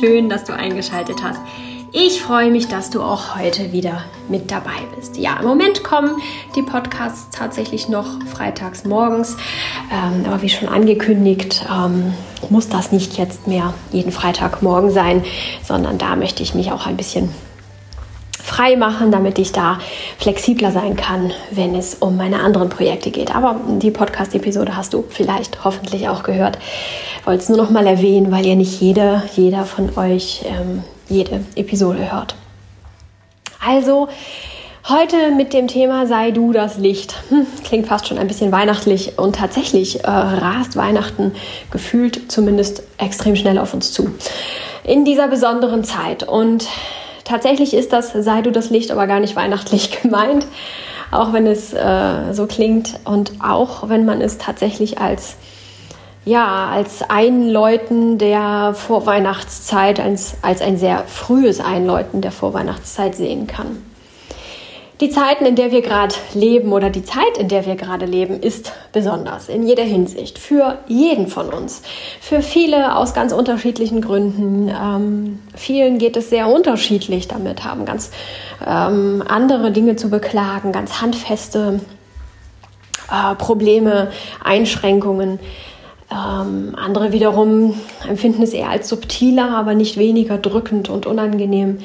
schön, 0.00 0.30
dass 0.30 0.44
du 0.44 0.54
eingeschaltet 0.54 1.22
hast. 1.22 1.40
Ich 1.92 2.22
freue 2.22 2.50
mich, 2.50 2.68
dass 2.68 2.88
du 2.88 3.02
auch 3.02 3.36
heute 3.36 3.72
wieder 3.72 4.04
mit 4.30 4.50
dabei 4.50 4.78
bist. 4.96 5.18
Ja, 5.18 5.38
im 5.40 5.46
Moment 5.46 5.84
kommen 5.84 6.16
die 6.56 6.62
Podcasts 6.62 7.28
tatsächlich 7.36 7.88
noch 7.88 8.06
freitags 8.24 8.84
morgens, 8.84 9.36
ähm, 9.92 10.24
aber 10.24 10.40
wie 10.40 10.48
schon 10.48 10.68
angekündigt, 10.68 11.66
ähm, 11.70 12.14
muss 12.48 12.68
das 12.70 12.92
nicht 12.92 13.18
jetzt 13.18 13.46
mehr 13.46 13.74
jeden 13.92 14.12
Freitagmorgen 14.12 14.90
sein, 14.90 15.22
sondern 15.62 15.98
da 15.98 16.16
möchte 16.16 16.42
ich 16.42 16.54
mich 16.54 16.72
auch 16.72 16.86
ein 16.86 16.96
bisschen 16.96 17.28
frei 18.42 18.76
machen, 18.76 19.12
damit 19.12 19.38
ich 19.38 19.52
da 19.52 19.78
flexibler 20.18 20.72
sein 20.72 20.96
kann, 20.96 21.32
wenn 21.50 21.74
es 21.74 21.94
um 21.94 22.16
meine 22.16 22.40
anderen 22.40 22.68
Projekte 22.68 23.10
geht. 23.10 23.34
Aber 23.34 23.60
die 23.78 23.90
Podcast-Episode 23.90 24.76
hast 24.76 24.94
du 24.94 25.04
vielleicht 25.08 25.62
hoffentlich 25.64 26.08
auch 26.08 26.22
gehört. 26.22 26.58
Wollte 27.30 27.44
es 27.44 27.48
nur 27.48 27.58
noch 27.58 27.70
mal 27.70 27.86
erwähnen, 27.86 28.32
weil 28.32 28.44
ja 28.44 28.56
nicht 28.56 28.80
jeder, 28.80 29.22
jeder 29.36 29.64
von 29.64 29.96
euch 29.96 30.40
ähm, 30.46 30.82
jede 31.08 31.42
Episode 31.54 32.10
hört. 32.10 32.34
Also 33.64 34.08
heute 34.88 35.30
mit 35.36 35.52
dem 35.52 35.68
Thema 35.68 36.08
Sei 36.08 36.32
du 36.32 36.52
das 36.52 36.76
Licht. 36.76 37.14
Hm, 37.28 37.46
klingt 37.62 37.86
fast 37.86 38.08
schon 38.08 38.18
ein 38.18 38.26
bisschen 38.26 38.50
weihnachtlich 38.50 39.16
und 39.16 39.36
tatsächlich 39.36 40.02
äh, 40.02 40.10
rast 40.10 40.74
Weihnachten 40.74 41.30
gefühlt 41.70 42.32
zumindest 42.32 42.82
extrem 42.98 43.36
schnell 43.36 43.58
auf 43.58 43.74
uns 43.74 43.92
zu. 43.92 44.10
In 44.82 45.04
dieser 45.04 45.28
besonderen 45.28 45.84
Zeit. 45.84 46.24
Und 46.24 46.66
tatsächlich 47.22 47.74
ist 47.74 47.92
das 47.92 48.12
Sei 48.12 48.42
du 48.42 48.50
das 48.50 48.70
Licht 48.70 48.90
aber 48.90 49.06
gar 49.06 49.20
nicht 49.20 49.36
weihnachtlich 49.36 49.92
gemeint, 50.02 50.48
auch 51.12 51.32
wenn 51.32 51.46
es 51.46 51.72
äh, 51.74 52.32
so 52.32 52.48
klingt 52.48 52.98
und 53.04 53.34
auch 53.40 53.88
wenn 53.88 54.04
man 54.04 54.20
es 54.20 54.38
tatsächlich 54.38 54.98
als 54.98 55.36
ja, 56.30 56.68
als 56.68 57.02
Einläuten 57.02 58.16
der 58.16 58.72
Vorweihnachtszeit, 58.74 59.98
als, 59.98 60.36
als 60.42 60.62
ein 60.62 60.76
sehr 60.76 61.02
frühes 61.08 61.58
Einläuten 61.58 62.20
der 62.20 62.30
Vorweihnachtszeit 62.30 63.16
sehen 63.16 63.48
kann. 63.48 63.82
Die 65.00 65.10
Zeiten, 65.10 65.44
in 65.44 65.56
der 65.56 65.72
wir 65.72 65.82
gerade 65.82 66.14
leben 66.32 66.72
oder 66.72 66.88
die 66.88 67.02
Zeit, 67.02 67.36
in 67.36 67.48
der 67.48 67.66
wir 67.66 67.74
gerade 67.74 68.06
leben, 68.06 68.38
ist 68.38 68.70
besonders 68.92 69.48
in 69.48 69.66
jeder 69.66 69.82
Hinsicht. 69.82 70.38
Für 70.38 70.78
jeden 70.86 71.26
von 71.26 71.48
uns. 71.48 71.82
Für 72.20 72.42
viele 72.42 72.94
aus 72.94 73.12
ganz 73.12 73.32
unterschiedlichen 73.32 74.00
Gründen. 74.00 74.68
Ähm, 74.68 75.40
vielen 75.56 75.98
geht 75.98 76.16
es 76.16 76.30
sehr 76.30 76.46
unterschiedlich 76.46 77.26
damit, 77.26 77.64
haben 77.64 77.86
ganz 77.86 78.12
ähm, 78.64 79.24
andere 79.26 79.72
Dinge 79.72 79.96
zu 79.96 80.10
beklagen, 80.10 80.70
ganz 80.70 81.00
handfeste 81.00 81.80
äh, 83.10 83.34
Probleme, 83.34 84.12
Einschränkungen. 84.44 85.40
Ähm, 86.10 86.74
andere 86.76 87.12
wiederum 87.12 87.74
empfinden 88.08 88.42
es 88.42 88.52
eher 88.52 88.70
als 88.70 88.88
subtiler, 88.88 89.50
aber 89.56 89.74
nicht 89.74 89.96
weniger 89.96 90.38
drückend 90.38 90.88
und 90.88 91.06
unangenehm. 91.06 91.78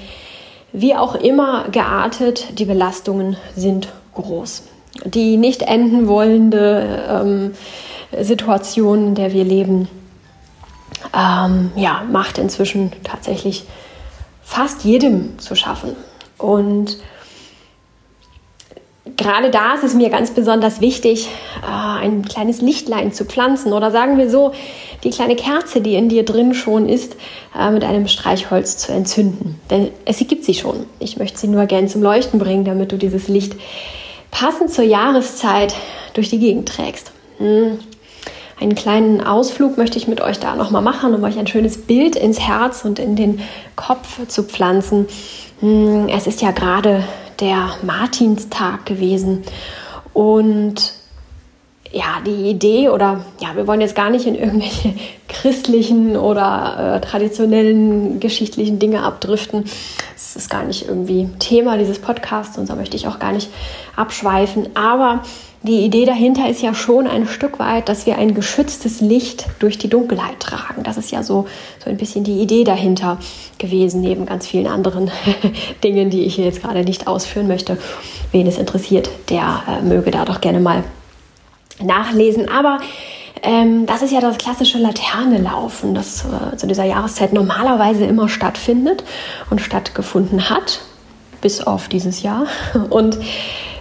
Wie 0.73 0.95
auch 0.95 1.15
immer 1.15 1.65
geartet, 1.71 2.59
die 2.59 2.65
Belastungen 2.65 3.37
sind 3.55 3.89
groß. 4.15 4.63
Die 5.05 5.37
nicht 5.37 5.61
enden 5.61 6.07
wollende 6.07 7.05
ähm, 7.09 7.51
Situation, 8.23 9.07
in 9.07 9.15
der 9.15 9.33
wir 9.33 9.43
leben, 9.43 9.87
ähm, 11.13 11.71
ja, 11.75 12.03
macht 12.11 12.37
inzwischen 12.37 12.91
tatsächlich 13.03 13.65
fast 14.41 14.83
jedem 14.83 15.37
zu 15.37 15.55
schaffen. 15.55 15.95
Und 16.37 16.97
gerade 19.25 19.49
da 19.49 19.73
ist 19.73 19.83
es 19.83 19.95
mir 19.95 20.09
ganz 20.09 20.29
besonders 20.29 20.81
wichtig, 20.81 21.27
äh, 21.63 22.03
ein 22.03 22.21
kleines 22.21 22.61
Lichtlein 22.61 23.11
zu 23.11 23.25
pflanzen 23.25 23.73
oder 23.73 23.89
sagen 23.89 24.19
wir 24.19 24.29
so, 24.29 24.51
die 25.03 25.09
kleine 25.09 25.35
Kerze, 25.35 25.81
die 25.81 25.95
in 25.95 26.09
dir 26.09 26.23
drin 26.23 26.53
schon 26.53 26.87
ist, 26.87 27.15
äh, 27.59 27.71
mit 27.71 27.83
einem 27.83 28.07
Streichholz 28.07 28.77
zu 28.77 28.91
entzünden. 28.91 29.59
Denn 29.71 29.89
es 30.05 30.19
gibt 30.19 30.45
sie 30.45 30.53
schon. 30.53 30.85
Ich 30.99 31.17
möchte 31.17 31.39
sie 31.39 31.47
nur 31.47 31.65
gern 31.65 31.87
zum 31.87 32.03
Leuchten 32.03 32.37
bringen, 32.39 32.65
damit 32.65 32.91
du 32.91 32.97
dieses 32.97 33.27
Licht 33.27 33.55
passend 34.29 34.69
zur 34.69 34.85
Jahreszeit 34.85 35.73
durch 36.13 36.29
die 36.29 36.39
Gegend 36.39 36.69
trägst. 36.69 37.11
Hm. 37.39 37.79
Einen 38.61 38.75
kleinen 38.75 39.21
Ausflug 39.21 39.75
möchte 39.77 39.97
ich 39.97 40.07
mit 40.07 40.21
euch 40.21 40.39
da 40.39 40.55
nochmal 40.55 40.83
machen, 40.83 41.15
um 41.15 41.23
euch 41.23 41.39
ein 41.39 41.47
schönes 41.47 41.81
Bild 41.81 42.15
ins 42.15 42.39
Herz 42.39 42.85
und 42.85 42.99
in 42.99 43.15
den 43.15 43.41
Kopf 43.75 44.27
zu 44.27 44.43
pflanzen. 44.43 45.07
Hm. 45.61 46.09
Es 46.09 46.27
ist 46.27 46.43
ja 46.43 46.51
gerade 46.51 47.03
der 47.39 47.71
Martinstag 47.83 48.85
gewesen 48.85 49.43
und 50.13 50.93
ja, 51.91 52.19
die 52.25 52.49
Idee 52.49 52.89
oder 52.89 53.23
ja, 53.39 53.55
wir 53.55 53.67
wollen 53.67 53.79
jetzt 53.79 53.95
gar 53.95 54.09
nicht 54.09 54.25
in 54.27 54.35
irgendwelche 54.35 54.93
christlichen 55.29 56.17
oder 56.17 56.95
äh, 56.97 57.01
traditionellen 57.01 58.19
geschichtlichen 58.19 58.79
Dinge 58.79 59.03
abdriften. 59.03 59.63
Das 60.13 60.35
ist 60.35 60.49
gar 60.49 60.63
nicht 60.63 60.87
irgendwie 60.87 61.29
Thema 61.39 61.77
dieses 61.77 61.99
Podcasts 61.99 62.57
und 62.57 62.69
da 62.69 62.75
möchte 62.75 62.97
ich 62.97 63.07
auch 63.07 63.19
gar 63.19 63.31
nicht 63.31 63.49
abschweifen. 63.95 64.75
Aber 64.75 65.23
die 65.65 65.83
Idee 65.83 66.05
dahinter 66.05 66.47
ist 66.47 66.61
ja 66.61 66.73
schon 66.73 67.07
ein 67.07 67.27
Stück 67.27 67.59
weit, 67.59 67.89
dass 67.89 68.05
wir 68.05 68.17
ein 68.17 68.33
geschütztes 68.33 69.01
Licht 69.01 69.47
durch 69.59 69.77
die 69.77 69.89
Dunkelheit 69.89 70.39
tragen. 70.39 70.83
Das 70.83 70.97
ist 70.97 71.11
ja 71.11 71.23
so, 71.23 71.47
so 71.83 71.89
ein 71.89 71.97
bisschen 71.97 72.23
die 72.23 72.39
Idee 72.39 72.63
dahinter 72.63 73.17
gewesen, 73.57 74.01
neben 74.01 74.25
ganz 74.25 74.47
vielen 74.47 74.67
anderen 74.67 75.11
Dingen, 75.83 76.09
die 76.09 76.25
ich 76.25 76.35
hier 76.35 76.45
jetzt 76.45 76.61
gerade 76.61 76.83
nicht 76.83 77.07
ausführen 77.07 77.47
möchte. 77.47 77.77
Wen 78.31 78.47
es 78.47 78.57
interessiert, 78.57 79.09
der 79.29 79.63
äh, 79.67 79.81
möge 79.81 80.11
da 80.11 80.23
doch 80.25 80.39
gerne 80.39 80.59
mal 80.59 80.83
nachlesen. 81.81 82.47
Aber 82.49 82.79
ähm, 83.41 83.85
das 83.85 84.01
ist 84.01 84.11
ja 84.11 84.21
das 84.21 84.37
klassische 84.37 84.77
Laternelaufen, 84.77 85.93
das 85.93 86.25
äh, 86.25 86.55
zu 86.57 86.67
dieser 86.67 86.85
Jahreszeit 86.85 87.33
normalerweise 87.33 88.05
immer 88.05 88.29
stattfindet 88.29 89.03
und 89.49 89.61
stattgefunden 89.61 90.49
hat, 90.49 90.81
bis 91.41 91.61
auf 91.61 91.87
dieses 91.87 92.23
Jahr. 92.23 92.47
Und 92.89 93.17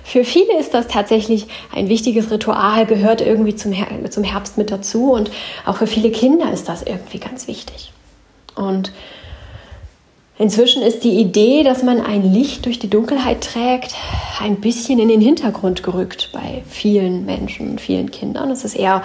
für 0.05 0.25
viele 0.25 0.59
ist 0.59 0.75
das 0.75 0.87
tatsächlich 0.87 1.47
ein 1.75 1.89
wichtiges 1.89 2.31
Ritual, 2.31 2.87
gehört 2.87 3.21
irgendwie 3.21 3.57
zum, 3.57 3.73
Her 3.73 3.89
zum 4.11 4.23
Herbst 4.23 4.59
mit 4.59 4.71
dazu 4.71 5.13
und 5.13 5.31
auch 5.67 5.77
für 5.77 5.87
viele 5.87 6.11
Kinder 6.11 6.53
ist 6.53 6.69
das 6.69 6.83
irgendwie 6.83 7.19
ganz 7.19 7.49
wichtig. 7.49 7.93
Und 8.55 8.93
Inzwischen 10.37 10.83
ist 10.83 11.05
die 11.05 11.21
Idee, 11.21 11.63
dass 11.63 11.85
man 11.85 12.01
ein 12.01 12.33
Licht 12.33 12.67
durch 12.67 12.81
die 12.81 12.91
Dunkelheit 12.91 13.41
trägt, 13.41 13.95
ein 14.41 14.57
bisschen 14.57 14.99
in 14.99 15.09
den 15.09 15.21
Hintergrund 15.21 15.85
gerückt 15.85 16.31
bei 16.33 16.65
vielen 16.69 17.25
Menschen, 17.25 17.79
vielen 17.79 18.11
Kindern. 18.11 18.51
Es 18.51 18.65
ist 18.65 18.75
eher 18.75 19.05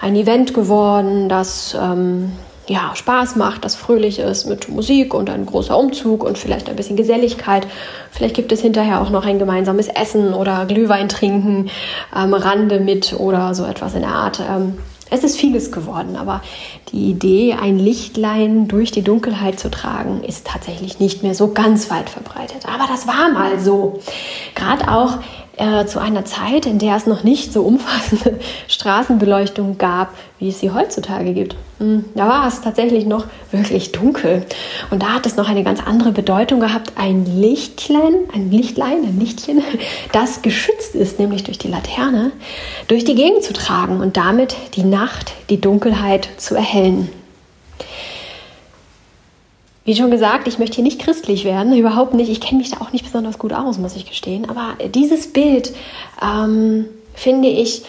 ein 0.00 0.14
Event 0.14 0.54
geworden, 0.54 1.28
das 1.28 1.76
ähm, 1.78 2.32
ja, 2.70 2.92
Spaß 2.94 3.34
macht, 3.34 3.64
das 3.64 3.74
fröhlich 3.74 4.20
ist 4.20 4.46
mit 4.46 4.68
Musik 4.68 5.12
und 5.12 5.28
ein 5.28 5.44
großer 5.44 5.76
Umzug 5.76 6.22
und 6.22 6.38
vielleicht 6.38 6.68
ein 6.68 6.76
bisschen 6.76 6.96
Geselligkeit. 6.96 7.66
Vielleicht 8.12 8.36
gibt 8.36 8.52
es 8.52 8.60
hinterher 8.60 9.00
auch 9.00 9.10
noch 9.10 9.26
ein 9.26 9.40
gemeinsames 9.40 9.88
Essen 9.88 10.34
oder 10.34 10.66
Glühwein 10.66 11.08
trinken 11.08 11.68
ähm, 12.16 12.32
Rande 12.32 12.78
mit 12.78 13.12
oder 13.14 13.56
so 13.56 13.64
etwas 13.64 13.94
in 13.94 14.02
der 14.02 14.10
Art. 14.10 14.38
Ähm, 14.38 14.78
es 15.10 15.24
ist 15.24 15.36
vieles 15.36 15.72
geworden, 15.72 16.14
aber 16.14 16.42
die 16.92 17.10
Idee, 17.10 17.56
ein 17.60 17.80
Lichtlein 17.80 18.68
durch 18.68 18.92
die 18.92 19.02
Dunkelheit 19.02 19.58
zu 19.58 19.68
tragen, 19.68 20.22
ist 20.22 20.46
tatsächlich 20.46 21.00
nicht 21.00 21.24
mehr 21.24 21.34
so 21.34 21.52
ganz 21.52 21.90
weit 21.90 22.08
verbreitet. 22.08 22.66
Aber 22.72 22.86
das 22.86 23.08
war 23.08 23.32
mal 23.32 23.58
so. 23.58 23.98
Gerade 24.54 24.88
auch 24.88 25.18
äh, 25.60 25.84
zu 25.84 26.00
einer 26.00 26.24
Zeit, 26.24 26.64
in 26.64 26.78
der 26.78 26.96
es 26.96 27.06
noch 27.06 27.22
nicht 27.22 27.52
so 27.52 27.62
umfassende 27.62 28.40
Straßenbeleuchtung 28.68 29.76
gab, 29.76 30.14
wie 30.38 30.48
es 30.48 30.58
sie 30.58 30.70
heutzutage 30.70 31.34
gibt. 31.34 31.54
Hm, 31.78 32.06
da 32.14 32.26
war 32.26 32.48
es 32.48 32.62
tatsächlich 32.62 33.04
noch 33.04 33.26
wirklich 33.52 33.92
dunkel. 33.92 34.44
Und 34.90 35.02
da 35.02 35.08
hat 35.08 35.26
es 35.26 35.36
noch 35.36 35.48
eine 35.48 35.62
ganz 35.62 35.80
andere 35.84 36.12
Bedeutung 36.12 36.60
gehabt. 36.60 36.92
Ein 36.96 37.26
Lichtlein, 37.26 38.14
ein 38.32 38.50
Lichtlein, 38.50 39.04
ein 39.04 39.20
Lichtchen, 39.20 39.62
das 40.12 40.40
geschützt 40.40 40.94
ist, 40.94 41.18
nämlich 41.18 41.44
durch 41.44 41.58
die 41.58 41.68
Laterne, 41.68 42.32
durch 42.88 43.04
die 43.04 43.14
Gegend 43.14 43.42
zu 43.42 43.52
tragen 43.52 44.00
und 44.00 44.16
damit 44.16 44.56
die 44.76 44.84
Nacht, 44.84 45.32
die 45.50 45.60
Dunkelheit 45.60 46.28
zu 46.38 46.54
erhellen. 46.54 47.10
Wie 49.90 49.96
schon 49.96 50.12
gesagt, 50.12 50.46
ich 50.46 50.60
möchte 50.60 50.76
hier 50.76 50.84
nicht 50.84 51.00
christlich 51.00 51.44
werden, 51.44 51.76
überhaupt 51.76 52.14
nicht. 52.14 52.30
Ich 52.30 52.40
kenne 52.40 52.60
mich 52.60 52.70
da 52.70 52.76
auch 52.80 52.92
nicht 52.92 53.04
besonders 53.04 53.40
gut 53.40 53.52
aus, 53.52 53.76
muss 53.76 53.96
ich 53.96 54.06
gestehen. 54.06 54.48
Aber 54.48 54.76
dieses 54.90 55.32
Bild 55.32 55.72
ähm, 56.22 56.84
finde 57.12 57.48
ich 57.48 57.82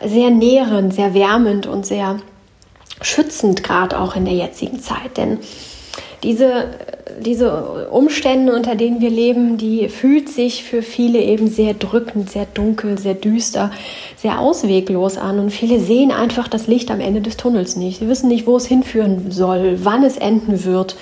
sehr 0.00 0.30
nährend, 0.30 0.94
sehr 0.94 1.12
wärmend 1.12 1.66
und 1.66 1.84
sehr 1.84 2.20
schützend, 3.02 3.64
gerade 3.64 3.98
auch 3.98 4.14
in 4.14 4.26
der 4.26 4.34
jetzigen 4.34 4.78
Zeit. 4.78 5.16
Denn 5.16 5.38
diese, 6.22 6.66
diese 7.20 7.88
Umstände, 7.90 8.54
unter 8.54 8.74
denen 8.74 9.00
wir 9.00 9.10
leben, 9.10 9.58
die 9.58 9.88
fühlt 9.88 10.28
sich 10.28 10.64
für 10.64 10.82
viele 10.82 11.20
eben 11.20 11.48
sehr 11.48 11.74
drückend, 11.74 12.30
sehr 12.30 12.46
dunkel, 12.46 12.98
sehr 12.98 13.14
düster, 13.14 13.70
sehr 14.16 14.38
ausweglos 14.38 15.16
an. 15.18 15.38
Und 15.38 15.50
viele 15.50 15.80
sehen 15.80 16.10
einfach 16.10 16.48
das 16.48 16.66
Licht 16.66 16.90
am 16.90 17.00
Ende 17.00 17.20
des 17.20 17.36
Tunnels 17.36 17.76
nicht. 17.76 18.00
Sie 18.00 18.08
wissen 18.08 18.28
nicht, 18.28 18.46
wo 18.46 18.56
es 18.56 18.66
hinführen 18.66 19.30
soll, 19.30 19.78
wann 19.82 20.04
es 20.04 20.16
enden 20.16 20.64
wird, 20.64 20.96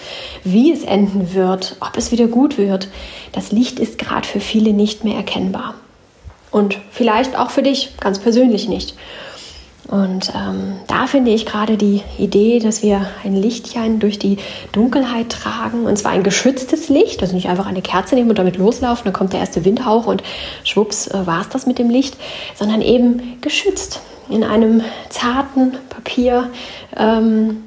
wie 0.45 0.73
es 0.73 0.85
enden 0.85 1.35
wird, 1.35 1.77
ob 1.81 1.97
es 1.97 2.13
wieder 2.13 2.27
gut 2.27 2.59
wird. 2.59 2.89
Das 3.33 3.53
Licht 3.53 3.79
ist 3.79 3.99
gerade 3.99 4.27
für 4.27 4.41
viele 4.41 4.73
nicht 4.73 5.05
mehr 5.05 5.17
erkennbar. 5.17 5.75
Und 6.51 6.79
vielleicht 6.91 7.39
auch 7.39 7.51
für 7.51 7.63
dich 7.63 7.91
ganz 8.01 8.19
persönlich 8.19 8.69
nicht. 8.69 8.95
Und 9.89 10.31
ähm, 10.37 10.75
da 10.87 11.07
finde 11.07 11.31
ich 11.31 11.47
gerade 11.47 11.79
die 11.79 12.03
Idee, 12.19 12.59
dass 12.59 12.83
wir 12.83 13.07
ein 13.25 13.35
Lichtchen 13.35 14.01
durch 14.01 14.19
die 14.19 14.37
Dunkelheit 14.73 15.31
tragen, 15.31 15.87
und 15.87 15.97
zwar 15.97 16.13
ein 16.13 16.23
geschütztes 16.23 16.91
Licht, 16.91 17.23
also 17.23 17.35
nicht 17.35 17.49
einfach 17.49 17.65
eine 17.65 17.81
Kerze 17.81 18.15
nehmen 18.15 18.29
und 18.29 18.39
damit 18.39 18.59
loslaufen, 18.59 19.05
dann 19.05 19.15
kommt 19.15 19.33
der 19.33 19.41
erste 19.41 19.65
Windhauch 19.65 20.07
und 20.07 20.23
schwupps 20.63 21.07
äh, 21.09 21.27
war 21.27 21.41
es 21.41 21.49
das 21.49 21.67
mit 21.67 21.79
dem 21.79 21.89
Licht, 21.89 22.19
sondern 22.55 22.83
eben 22.83 23.41
geschützt 23.41 24.03
in 24.29 24.45
einem 24.45 24.83
zarten 25.09 25.79
Papier. 25.89 26.51
Ähm, 26.95 27.65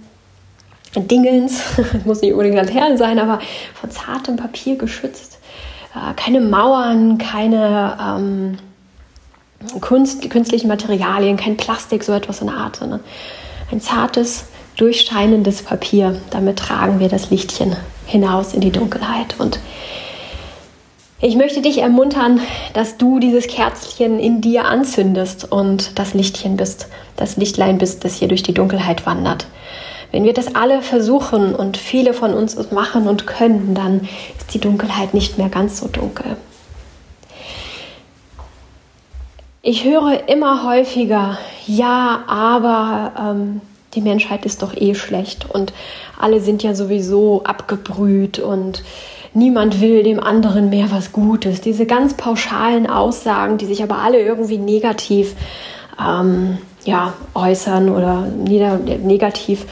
Dingens, 0.95 1.63
muss 2.05 2.21
nicht 2.21 2.33
unbedingt 2.33 2.55
Laterne 2.55 2.99
sein, 2.99 3.17
aber 3.17 3.39
von 3.73 3.89
zartem 3.89 4.35
Papier 4.35 4.75
geschützt. 4.75 5.39
Äh, 5.95 6.13
keine 6.15 6.39
Mauern, 6.39 7.17
keine 7.17 7.97
ähm, 7.99 8.57
Kunst, 9.79 10.29
künstlichen 10.29 10.67
Materialien, 10.67 11.37
kein 11.37 11.57
Plastik, 11.57 12.03
so 12.03 12.13
etwas 12.13 12.41
in 12.41 12.47
der 12.47 12.57
Art, 12.57 12.77
sondern 12.77 13.01
ein 13.71 13.81
zartes, 13.81 14.45
durchscheinendes 14.77 15.63
Papier. 15.63 16.19
Damit 16.29 16.59
tragen 16.59 16.99
wir 16.99 17.09
das 17.09 17.29
Lichtchen 17.29 17.75
hinaus 18.05 18.53
in 18.53 18.61
die 18.61 18.71
Dunkelheit. 18.71 19.35
Und 19.39 19.59
ich 21.21 21.35
möchte 21.35 21.61
dich 21.61 21.77
ermuntern, 21.77 22.41
dass 22.73 22.97
du 22.97 23.19
dieses 23.19 23.47
Kerzchen 23.47 24.19
in 24.19 24.41
dir 24.41 24.65
anzündest 24.65 25.51
und 25.51 25.99
das 25.99 26.13
Lichtchen 26.13 26.57
bist, 26.57 26.87
das 27.15 27.37
Lichtlein 27.37 27.77
bist, 27.77 28.03
das 28.03 28.15
hier 28.15 28.27
durch 28.27 28.43
die 28.43 28.53
Dunkelheit 28.53 29.05
wandert. 29.05 29.45
Wenn 30.11 30.25
wir 30.25 30.33
das 30.33 30.55
alle 30.55 30.81
versuchen 30.81 31.55
und 31.55 31.77
viele 31.77 32.13
von 32.13 32.33
uns 32.33 32.57
machen 32.71 33.07
und 33.07 33.27
können, 33.27 33.75
dann 33.75 34.09
ist 34.37 34.53
die 34.53 34.59
Dunkelheit 34.59 35.13
nicht 35.13 35.37
mehr 35.37 35.49
ganz 35.49 35.79
so 35.79 35.87
dunkel. 35.87 36.35
Ich 39.63 39.83
höre 39.83 40.27
immer 40.27 40.63
häufiger, 40.63 41.37
ja, 41.67 42.23
aber 42.25 43.11
ähm, 43.19 43.61
die 43.93 44.01
Menschheit 44.01 44.43
ist 44.43 44.63
doch 44.63 44.75
eh 44.75 44.95
schlecht 44.95 45.45
und 45.47 45.71
alle 46.19 46.41
sind 46.41 46.63
ja 46.63 46.73
sowieso 46.73 47.43
abgebrüht 47.43 48.39
und 48.39 48.83
niemand 49.35 49.79
will 49.79 50.01
dem 50.01 50.19
anderen 50.19 50.71
mehr 50.71 50.89
was 50.89 51.11
Gutes. 51.11 51.61
Diese 51.61 51.85
ganz 51.85 52.15
pauschalen 52.15 52.87
Aussagen, 52.89 53.59
die 53.59 53.67
sich 53.67 53.83
aber 53.83 53.99
alle 53.99 54.19
irgendwie 54.19 54.57
negativ 54.57 55.35
ähm, 56.03 56.57
ja, 56.83 57.13
äußern 57.35 57.89
oder 57.89 58.25
negativ 58.31 59.67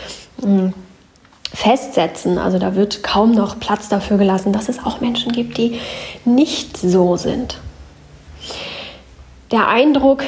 mh, 0.45 0.71
festsetzen. 1.51 2.38
Also 2.38 2.59
da 2.59 2.75
wird 2.75 3.01
kaum 3.01 3.31
noch 3.31 3.59
Platz 3.59 3.89
dafür 3.89 4.19
gelassen, 4.19 4.53
dass 4.53 4.69
es 4.69 4.86
auch 4.86 5.01
Menschen 5.01 5.31
gibt, 5.31 5.57
die 5.57 5.80
nicht 6.25 6.77
so 6.77 7.18
sind 7.18 7.57
der 9.51 9.68
Eindruck, 9.68 10.24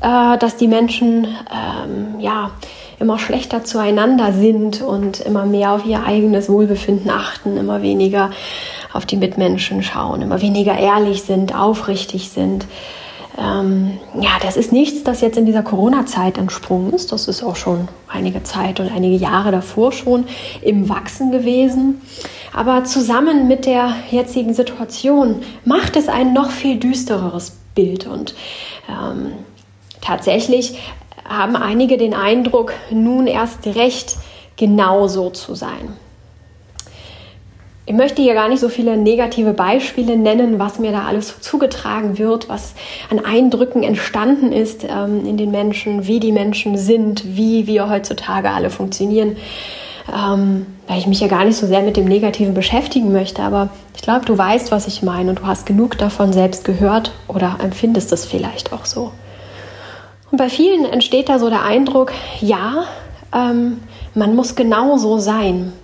äh, 0.00 0.38
dass 0.38 0.56
die 0.56 0.68
Menschen 0.68 1.26
ähm, 1.50 2.20
ja 2.20 2.50
immer 2.98 3.18
schlechter 3.18 3.64
zueinander 3.64 4.32
sind 4.32 4.82
und 4.82 5.20
immer 5.20 5.46
mehr 5.46 5.72
auf 5.72 5.86
ihr 5.86 6.04
eigenes 6.04 6.48
Wohlbefinden 6.48 7.10
achten, 7.10 7.56
immer 7.56 7.82
weniger 7.82 8.30
auf 8.92 9.06
die 9.06 9.16
Mitmenschen 9.16 9.82
schauen, 9.82 10.20
immer 10.20 10.42
weniger 10.42 10.78
ehrlich 10.78 11.22
sind, 11.22 11.54
aufrichtig 11.54 12.28
sind. 12.28 12.66
Ähm, 13.38 13.98
ja, 14.20 14.30
das 14.42 14.56
ist 14.58 14.70
nichts, 14.70 15.02
das 15.02 15.22
jetzt 15.22 15.38
in 15.38 15.46
dieser 15.46 15.62
Corona-Zeit 15.62 16.36
entsprungen 16.36 16.92
ist. 16.92 17.10
Das 17.10 17.26
ist 17.26 17.42
auch 17.42 17.56
schon 17.56 17.88
einige 18.06 18.42
Zeit 18.42 18.80
und 18.80 18.92
einige 18.92 19.16
Jahre 19.16 19.50
davor 19.50 19.92
schon 19.92 20.26
im 20.60 20.88
Wachsen 20.90 21.30
gewesen. 21.30 22.02
Aber 22.52 22.84
zusammen 22.84 23.48
mit 23.48 23.64
der 23.64 23.94
jetzigen 24.10 24.52
Situation 24.52 25.36
macht 25.64 25.96
es 25.96 26.08
ein 26.08 26.34
noch 26.34 26.50
viel 26.50 26.78
düstereres 26.78 27.59
Bild. 27.80 28.06
Und 28.06 28.34
ähm, 28.88 29.32
tatsächlich 30.00 30.78
haben 31.24 31.56
einige 31.56 31.96
den 31.96 32.14
Eindruck, 32.14 32.72
nun 32.90 33.26
erst 33.26 33.66
recht 33.66 34.16
genauso 34.56 35.30
zu 35.30 35.54
sein. 35.54 35.96
Ich 37.86 37.96
möchte 37.96 38.22
hier 38.22 38.34
gar 38.34 38.48
nicht 38.48 38.60
so 38.60 38.68
viele 38.68 38.96
negative 38.96 39.52
Beispiele 39.52 40.16
nennen, 40.16 40.60
was 40.60 40.78
mir 40.78 40.92
da 40.92 41.06
alles 41.06 41.40
zugetragen 41.40 42.18
wird, 42.18 42.48
was 42.48 42.74
an 43.10 43.24
Eindrücken 43.24 43.82
entstanden 43.82 44.52
ist 44.52 44.84
ähm, 44.84 45.26
in 45.26 45.36
den 45.36 45.50
Menschen, 45.50 46.06
wie 46.06 46.20
die 46.20 46.30
Menschen 46.30 46.76
sind, 46.76 47.36
wie 47.36 47.66
wir 47.66 47.88
heutzutage 47.90 48.50
alle 48.50 48.70
funktionieren 48.70 49.36
ähm, 50.12 50.66
weil 50.86 50.98
ich 50.98 51.06
mich 51.06 51.20
ja 51.20 51.28
gar 51.28 51.44
nicht 51.44 51.56
so 51.56 51.66
sehr 51.66 51.82
mit 51.82 51.96
dem 51.96 52.06
Negativen 52.06 52.54
beschäftigen 52.54 53.12
möchte. 53.12 53.42
Aber 53.42 53.70
ich 54.00 54.04
glaube, 54.04 54.24
du 54.24 54.38
weißt, 54.38 54.70
was 54.70 54.86
ich 54.86 55.02
meine 55.02 55.28
und 55.28 55.40
du 55.40 55.46
hast 55.46 55.66
genug 55.66 55.98
davon 55.98 56.32
selbst 56.32 56.64
gehört 56.64 57.12
oder 57.28 57.58
empfindest 57.62 58.10
es 58.12 58.24
vielleicht 58.24 58.72
auch 58.72 58.86
so. 58.86 59.12
Und 60.30 60.38
bei 60.38 60.48
vielen 60.48 60.86
entsteht 60.86 61.28
da 61.28 61.38
so 61.38 61.50
der 61.50 61.64
Eindruck, 61.64 62.12
ja, 62.40 62.86
ähm, 63.34 63.82
man 64.14 64.34
muss 64.34 64.56
genau 64.56 64.96
so 64.96 65.18
sein. 65.18 65.74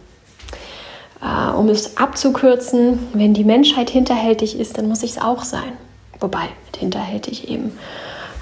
Äh, 1.21 1.51
um 1.51 1.69
es 1.69 1.99
abzukürzen, 1.99 3.01
wenn 3.13 3.35
die 3.35 3.45
Menschheit 3.45 3.91
hinterhältig 3.91 4.59
ist, 4.59 4.79
dann 4.79 4.89
muss 4.89 5.03
ich 5.03 5.11
es 5.11 5.19
auch 5.21 5.45
sein. 5.45 5.75
Wobei 6.19 6.49
mit 6.65 6.79
hinterhältig 6.79 7.51
eben 7.51 7.79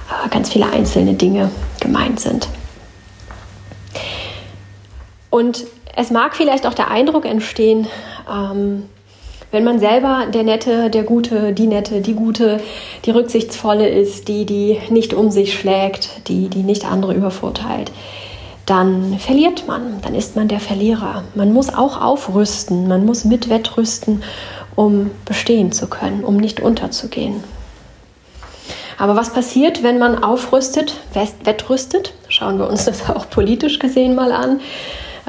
äh, 0.09 0.29
ganz 0.29 0.51
viele 0.51 0.71
einzelne 0.71 1.15
Dinge 1.15 1.51
gemeint 1.81 2.21
sind. 2.21 2.47
Und 5.31 5.65
es 5.97 6.13
mag 6.13 6.37
vielleicht 6.37 6.65
auch 6.65 6.75
der 6.75 6.93
Eindruck 6.93 7.25
entstehen, 7.25 7.89
ähm, 8.33 8.89
wenn 9.55 9.63
man 9.63 9.79
selber 9.79 10.27
der 10.35 10.43
Nette, 10.43 10.91
der 10.91 11.05
Gute, 11.05 11.53
die 11.53 11.69
Nette, 11.69 12.01
die 12.01 12.15
Gute, 12.15 12.59
die 13.05 13.13
Rücksichtsvolle 13.13 13.89
ist, 13.89 14.27
die, 14.27 14.47
die 14.47 14.81
nicht 14.91 15.15
um 15.15 15.31
sich 15.31 15.55
schlägt, 15.55 16.29
die, 16.29 16.49
die 16.49 16.65
nicht 16.65 16.85
andere 16.85 17.15
übervorteilt, 17.15 17.93
dann 18.67 19.17
verliert 19.21 19.69
man, 19.69 20.01
dann 20.03 20.17
ist 20.17 20.35
man 20.35 20.49
der 20.49 20.59
Verlierer. 20.59 21.23
Man 21.37 21.53
muss 21.53 21.73
auch 21.73 22.03
aufrüsten, 22.03 22.89
man 22.89 23.07
muss 23.07 23.25
mit 23.25 23.49
wettrüsten, 23.49 24.25
um 24.75 25.13
bestehen 25.25 25.71
zu 25.71 25.87
können, 25.87 26.25
um 26.25 26.37
nicht 26.37 26.59
unterzugehen. 26.59 27.45
Aber 28.99 29.15
was 29.15 29.33
passiert, 29.33 29.85
wenn 29.85 29.99
man 29.99 30.25
aufrüstet, 30.25 30.97
wettrüstet? 31.45 32.13
Schauen 32.29 32.59
wir 32.59 32.69
uns 32.69 32.87
das 32.87 33.09
auch 33.09 33.31
politisch 33.31 33.79
gesehen 33.79 34.17
mal 34.17 34.33
an. 34.33 34.59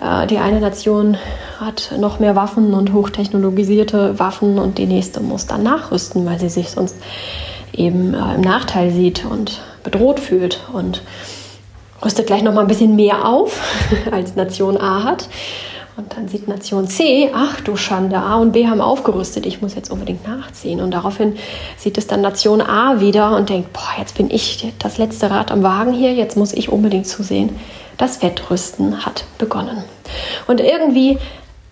Äh, 0.01 0.25
die 0.25 0.39
eine 0.39 0.59
Nation 0.59 1.15
hat 1.59 1.93
noch 1.97 2.19
mehr 2.19 2.35
Waffen 2.35 2.73
und 2.73 2.93
hochtechnologisierte 2.93 4.19
Waffen 4.19 4.59
und 4.59 4.77
die 4.77 4.85
nächste 4.85 5.21
muss 5.21 5.47
dann 5.47 5.63
nachrüsten, 5.63 6.25
weil 6.25 6.39
sie 6.39 6.49
sich 6.49 6.69
sonst 6.69 6.95
eben 7.73 8.13
äh, 8.13 8.35
im 8.35 8.41
Nachteil 8.41 8.91
sieht 8.91 9.25
und 9.25 9.61
bedroht 9.83 10.19
fühlt 10.19 10.61
und 10.73 11.01
rüstet 12.03 12.27
gleich 12.27 12.43
noch 12.43 12.53
mal 12.53 12.61
ein 12.61 12.67
bisschen 12.67 12.95
mehr 12.95 13.27
auf, 13.27 13.61
als 14.11 14.35
Nation 14.35 14.77
A 14.77 15.03
hat. 15.03 15.27
Und 15.97 16.17
dann 16.17 16.27
sieht 16.27 16.49
Nation 16.49 16.87
C, 16.87 17.29
ach 17.33 17.61
du 17.61 17.77
Schande, 17.77 18.17
A 18.17 18.35
und 18.35 18.51
B 18.51 18.67
haben 18.67 18.81
aufgerüstet, 18.81 19.45
ich 19.45 19.61
muss 19.61 19.75
jetzt 19.75 19.89
unbedingt 19.89 20.27
nachziehen. 20.27 20.81
Und 20.81 20.91
daraufhin 20.91 21.37
sieht 21.77 21.97
es 21.97 22.05
dann 22.05 22.19
Nation 22.19 22.61
A 22.61 22.99
wieder 22.99 23.33
und 23.37 23.47
denkt, 23.47 23.71
boah, 23.71 23.97
jetzt 23.97 24.17
bin 24.17 24.29
ich 24.29 24.73
das 24.79 24.97
letzte 24.97 25.31
Rad 25.31 25.51
am 25.51 25.63
Wagen 25.63 25.93
hier, 25.93 26.13
jetzt 26.13 26.35
muss 26.35 26.51
ich 26.51 26.69
unbedingt 26.69 27.07
zusehen, 27.07 27.55
das 27.97 28.21
Wettrüsten 28.21 29.05
hat 29.05 29.23
begonnen. 29.37 29.85
Und 30.47 30.59
irgendwie 30.59 31.17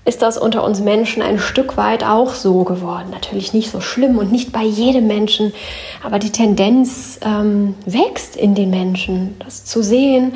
ist 0.05 0.21
das 0.21 0.37
unter 0.37 0.63
uns 0.63 0.81
Menschen 0.81 1.21
ein 1.21 1.39
Stück 1.39 1.77
weit 1.77 2.03
auch 2.03 2.33
so 2.33 2.63
geworden. 2.63 3.09
Natürlich 3.11 3.53
nicht 3.53 3.71
so 3.71 3.79
schlimm 3.79 4.17
und 4.17 4.31
nicht 4.31 4.51
bei 4.51 4.63
jedem 4.63 5.07
Menschen, 5.07 5.53
aber 6.03 6.19
die 6.19 6.31
Tendenz 6.31 7.19
ähm, 7.23 7.75
wächst 7.85 8.35
in 8.35 8.53
den 8.53 8.69
Menschen, 8.69 9.35
das 9.39 9.63
zu 9.63 9.81
sehen. 9.81 10.33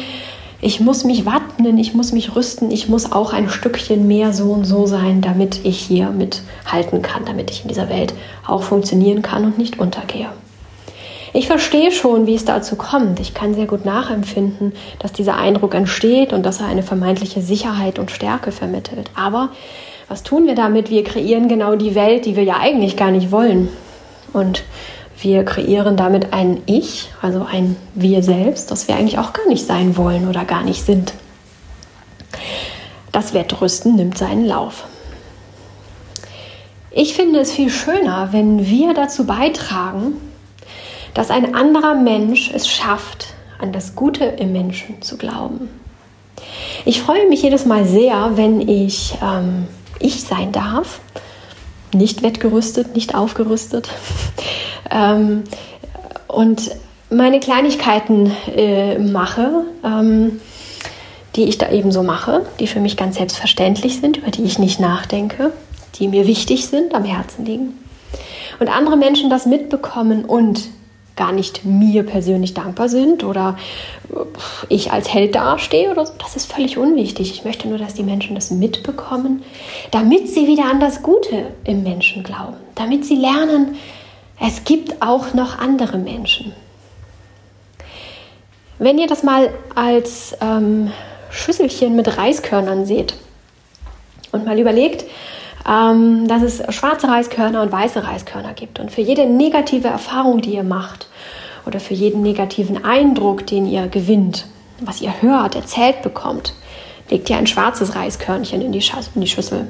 Ich 0.59 0.79
muss 0.79 1.03
mich 1.03 1.25
wappnen, 1.25 1.77
ich 1.77 1.93
muss 1.93 2.13
mich 2.13 2.35
rüsten, 2.35 2.71
ich 2.71 2.87
muss 2.87 3.11
auch 3.11 3.33
ein 3.33 3.49
Stückchen 3.49 4.07
mehr 4.07 4.33
so 4.33 4.51
und 4.51 4.65
so 4.65 4.87
sein, 4.87 5.21
damit 5.21 5.63
ich 5.65 5.77
hier 5.77 6.09
mithalten 6.09 7.01
kann, 7.01 7.25
damit 7.25 7.51
ich 7.51 7.61
in 7.61 7.67
dieser 7.67 7.89
Welt 7.89 8.13
auch 8.47 8.63
funktionieren 8.63 9.21
kann 9.21 9.45
und 9.45 9.57
nicht 9.57 9.79
untergehe. 9.79 10.29
Ich 11.33 11.47
verstehe 11.47 11.91
schon, 11.91 12.25
wie 12.25 12.35
es 12.35 12.45
dazu 12.45 12.75
kommt. 12.75 13.19
Ich 13.19 13.33
kann 13.33 13.53
sehr 13.53 13.65
gut 13.65 13.85
nachempfinden, 13.85 14.73
dass 14.99 15.11
dieser 15.11 15.35
Eindruck 15.35 15.75
entsteht 15.75 16.33
und 16.33 16.43
dass 16.43 16.61
er 16.61 16.67
eine 16.67 16.83
vermeintliche 16.83 17.41
Sicherheit 17.41 17.99
und 17.99 18.11
Stärke 18.11 18.51
vermittelt. 18.51 19.11
Aber 19.15 19.49
was 20.07 20.23
tun 20.23 20.47
wir 20.47 20.55
damit? 20.55 20.89
Wir 20.89 21.03
kreieren 21.03 21.47
genau 21.47 21.75
die 21.75 21.95
Welt, 21.95 22.25
die 22.25 22.35
wir 22.35 22.43
ja 22.43 22.57
eigentlich 22.59 22.95
gar 22.95 23.11
nicht 23.11 23.31
wollen. 23.31 23.69
Und 24.31 24.63
wir 25.19 25.43
kreieren 25.43 25.97
damit 25.97 26.31
ein 26.31 26.61
Ich, 26.65 27.09
also 27.21 27.45
ein 27.49 27.75
Wir 27.93 28.23
selbst, 28.23 28.71
das 28.71 28.87
wir 28.87 28.95
eigentlich 28.95 29.19
auch 29.19 29.33
gar 29.33 29.47
nicht 29.47 29.65
sein 29.65 29.97
wollen 29.97 30.29
oder 30.29 30.45
gar 30.45 30.63
nicht 30.63 30.85
sind. 30.85 31.13
Das 33.11 33.33
Wettrüsten 33.33 33.95
nimmt 33.95 34.17
seinen 34.17 34.45
Lauf. 34.45 34.85
Ich 36.91 37.13
finde 37.13 37.39
es 37.39 37.51
viel 37.51 37.69
schöner, 37.69 38.29
wenn 38.31 38.67
wir 38.67 38.93
dazu 38.93 39.25
beitragen, 39.25 40.13
dass 41.17 41.31
ein 41.31 41.55
anderer 41.55 41.95
Mensch 41.95 42.51
es 42.53 42.69
schafft, 42.69 43.33
an 43.57 43.71
das 43.71 43.95
Gute 43.95 44.23
im 44.23 44.51
Menschen 44.51 45.01
zu 45.01 45.17
glauben. 45.17 45.67
Ich 46.85 47.01
freue 47.01 47.27
mich 47.27 47.41
jedes 47.41 47.65
Mal 47.65 47.85
sehr, 47.85 48.33
wenn 48.35 48.61
ich 48.61 49.15
ähm, 49.23 49.67
ich 49.97 50.21
sein 50.21 50.51
darf, 50.51 50.99
nicht 51.91 52.21
wettgerüstet, 52.21 52.93
nicht 52.93 53.15
aufgerüstet. 53.15 53.89
ähm, 54.91 55.45
und 56.27 56.69
meine 57.09 57.39
Kleinigkeiten 57.39 58.31
äh, 58.55 58.99
mache, 58.99 59.63
ähm, 59.83 60.39
die 61.35 61.45
ich 61.45 61.57
da 61.57 61.71
eben 61.71 61.91
so 61.91 62.03
mache, 62.03 62.45
die 62.59 62.67
für 62.67 62.79
mich 62.79 62.95
ganz 62.95 63.15
selbstverständlich 63.15 63.99
sind, 63.99 64.17
über 64.17 64.29
die 64.29 64.43
ich 64.43 64.59
nicht 64.59 64.79
nachdenke, 64.79 65.51
die 65.95 66.09
mir 66.09 66.27
wichtig 66.27 66.67
sind, 66.67 66.93
am 66.93 67.05
Herzen 67.05 67.43
liegen. 67.43 67.73
Und 68.59 68.67
andere 68.67 68.97
Menschen 68.97 69.31
das 69.31 69.47
mitbekommen 69.47 70.23
und 70.23 70.76
gar 71.17 71.33
nicht 71.33 71.65
mir 71.65 72.03
persönlich 72.03 72.53
dankbar 72.53 72.87
sind 72.87 73.23
oder 73.23 73.57
ich 74.69 74.91
als 74.91 75.13
Held 75.13 75.35
dastehe 75.35 75.91
oder 75.91 76.05
so, 76.05 76.13
das 76.19 76.35
ist 76.35 76.51
völlig 76.53 76.77
unwichtig. 76.77 77.31
Ich 77.31 77.43
möchte 77.43 77.67
nur, 77.67 77.77
dass 77.77 77.95
die 77.95 78.03
Menschen 78.03 78.35
das 78.35 78.51
mitbekommen, 78.51 79.43
damit 79.91 80.29
sie 80.29 80.47
wieder 80.47 80.65
an 80.65 80.79
das 80.79 81.03
Gute 81.03 81.47
im 81.65 81.83
Menschen 81.83 82.23
glauben, 82.23 82.55
damit 82.75 83.03
sie 83.03 83.15
lernen, 83.15 83.75
es 84.39 84.63
gibt 84.63 85.01
auch 85.01 85.33
noch 85.33 85.57
andere 85.57 85.97
Menschen. 85.97 86.53
Wenn 88.79 88.99
ihr 88.99 89.07
das 89.07 89.23
mal 89.23 89.51
als 89.73 90.37
ähm, 90.39 90.91
Schüsselchen 91.31 91.95
mit 91.95 92.17
Reiskörnern 92.17 92.85
seht 92.85 93.15
und 94.31 94.45
mal 94.45 94.59
überlegt, 94.59 95.05
ähm, 95.67 96.27
dass 96.27 96.41
es 96.41 96.63
schwarze 96.73 97.07
Reiskörner 97.07 97.61
und 97.61 97.71
weiße 97.71 98.03
Reiskörner 98.03 98.53
gibt. 98.53 98.79
Und 98.79 98.91
für 98.91 99.01
jede 99.01 99.25
negative 99.25 99.87
Erfahrung, 99.87 100.41
die 100.41 100.55
ihr 100.55 100.63
macht, 100.63 101.07
oder 101.65 101.79
für 101.79 101.93
jeden 101.93 102.21
negativen 102.21 102.85
Eindruck, 102.85 103.45
den 103.45 103.67
ihr 103.67 103.87
gewinnt, 103.87 104.47
was 104.79 105.01
ihr 105.01 105.21
hört, 105.21 105.55
erzählt 105.55 106.01
bekommt, 106.01 106.53
legt 107.09 107.29
ihr 107.29 107.37
ein 107.37 107.47
schwarzes 107.47 107.95
Reiskörnchen 107.95 108.61
in 108.61 108.71
die, 108.71 108.83
in 109.15 109.21
die 109.21 109.27
Schüssel. 109.27 109.67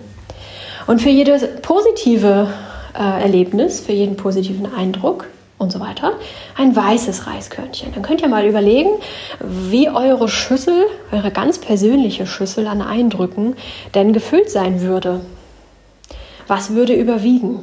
Und 0.86 1.02
für 1.02 1.10
jedes 1.10 1.46
positive 1.62 2.48
äh, 2.94 3.22
Erlebnis, 3.22 3.80
für 3.80 3.94
jeden 3.94 4.16
positiven 4.16 4.74
Eindruck 4.74 5.26
und 5.58 5.72
so 5.72 5.80
weiter, 5.80 6.14
ein 6.56 6.76
weißes 6.76 7.26
Reiskörnchen. 7.26 7.94
Dann 7.94 8.04
könnt 8.04 8.22
ihr 8.22 8.30
mal 8.30 8.46
überlegen, 8.46 8.92
wie 9.40 9.90
eure 9.90 10.30
Schüssel, 10.30 10.86
eure 11.12 11.32
ganz 11.32 11.58
persönliche 11.58 12.28
Schüssel 12.28 12.68
an 12.68 12.82
Eindrücken 12.82 13.56
denn 13.96 14.14
gefüllt 14.14 14.52
sein 14.52 14.82
würde. 14.82 15.22
Was 16.48 16.74
würde 16.74 16.94
überwiegen? 16.94 17.60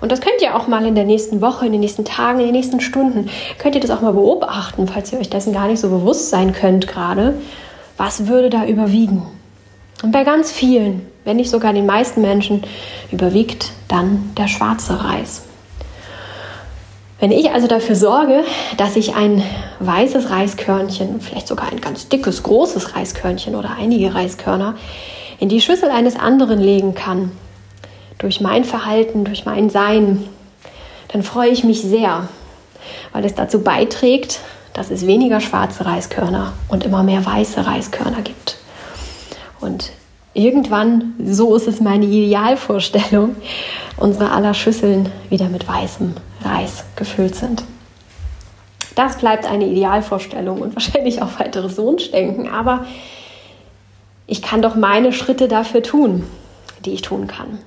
Und 0.00 0.12
das 0.12 0.20
könnt 0.20 0.40
ihr 0.42 0.56
auch 0.56 0.66
mal 0.66 0.84
in 0.86 0.94
der 0.94 1.04
nächsten 1.04 1.40
Woche, 1.40 1.66
in 1.66 1.72
den 1.72 1.80
nächsten 1.80 2.04
Tagen, 2.04 2.40
in 2.40 2.46
den 2.46 2.54
nächsten 2.54 2.80
Stunden, 2.80 3.30
könnt 3.58 3.74
ihr 3.74 3.80
das 3.80 3.90
auch 3.90 4.00
mal 4.00 4.12
beobachten, 4.12 4.86
falls 4.86 5.12
ihr 5.12 5.18
euch 5.18 5.30
dessen 5.30 5.52
gar 5.52 5.66
nicht 5.66 5.80
so 5.80 5.88
bewusst 5.88 6.30
sein 6.30 6.52
könnt 6.52 6.86
gerade. 6.86 7.34
Was 7.96 8.26
würde 8.26 8.50
da 8.50 8.66
überwiegen? 8.66 9.26
Und 10.02 10.12
bei 10.12 10.24
ganz 10.24 10.52
vielen, 10.52 11.06
wenn 11.24 11.36
nicht 11.36 11.50
sogar 11.50 11.72
den 11.72 11.86
meisten 11.86 12.20
Menschen, 12.20 12.62
überwiegt 13.10 13.72
dann 13.88 14.32
der 14.36 14.48
schwarze 14.48 15.02
Reis. 15.02 15.42
Wenn 17.20 17.30
ich 17.30 17.52
also 17.52 17.68
dafür 17.68 17.96
sorge, 17.96 18.44
dass 18.76 18.96
ich 18.96 19.14
ein 19.14 19.42
weißes 19.80 20.28
Reiskörnchen, 20.28 21.20
vielleicht 21.20 21.48
sogar 21.48 21.70
ein 21.70 21.80
ganz 21.80 22.08
dickes, 22.08 22.42
großes 22.42 22.96
Reiskörnchen 22.96 23.54
oder 23.54 23.76
einige 23.78 24.14
Reiskörner 24.14 24.74
in 25.38 25.48
die 25.48 25.60
Schüssel 25.60 25.90
eines 25.90 26.16
anderen 26.16 26.60
legen 26.60 26.94
kann, 26.94 27.32
durch 28.18 28.40
mein 28.40 28.64
Verhalten, 28.64 29.24
durch 29.24 29.44
mein 29.44 29.70
Sein, 29.70 30.24
dann 31.08 31.22
freue 31.22 31.50
ich 31.50 31.64
mich 31.64 31.82
sehr, 31.82 32.28
weil 33.12 33.24
es 33.24 33.34
dazu 33.34 33.62
beiträgt, 33.62 34.40
dass 34.72 34.90
es 34.90 35.06
weniger 35.06 35.40
schwarze 35.40 35.86
Reiskörner 35.86 36.52
und 36.68 36.84
immer 36.84 37.02
mehr 37.02 37.24
weiße 37.24 37.64
Reiskörner 37.64 38.22
gibt. 38.22 38.56
Und 39.60 39.92
irgendwann, 40.34 41.14
so 41.24 41.54
ist 41.54 41.68
es 41.68 41.80
meine 41.80 42.06
Idealvorstellung, 42.06 43.36
unsere 43.96 44.32
aller 44.32 44.54
Schüsseln 44.54 45.08
wieder 45.30 45.48
mit 45.48 45.68
weißem 45.68 46.14
Reis 46.44 46.84
gefüllt 46.96 47.36
sind. 47.36 47.62
Das 48.96 49.18
bleibt 49.18 49.46
eine 49.46 49.66
Idealvorstellung 49.66 50.60
und 50.60 50.74
wahrscheinlich 50.74 51.22
auch 51.22 51.38
weiteres 51.38 51.78
Wunschdenken, 51.78 52.48
aber 52.48 52.86
ich 54.26 54.42
kann 54.42 54.62
doch 54.62 54.74
meine 54.74 55.12
Schritte 55.12 55.46
dafür 55.46 55.82
tun, 55.82 56.24
die 56.84 56.94
ich 56.94 57.02
tun 57.02 57.26
kann 57.28 57.58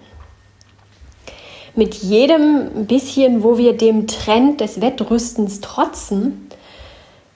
mit 1.78 1.94
jedem 1.96 2.86
bisschen, 2.88 3.44
wo 3.44 3.58
wir 3.58 3.78
dem 3.78 4.08
Trend 4.08 4.62
des 4.62 4.82
Wettrüstens 4.82 5.62
trotzen, 5.62 6.50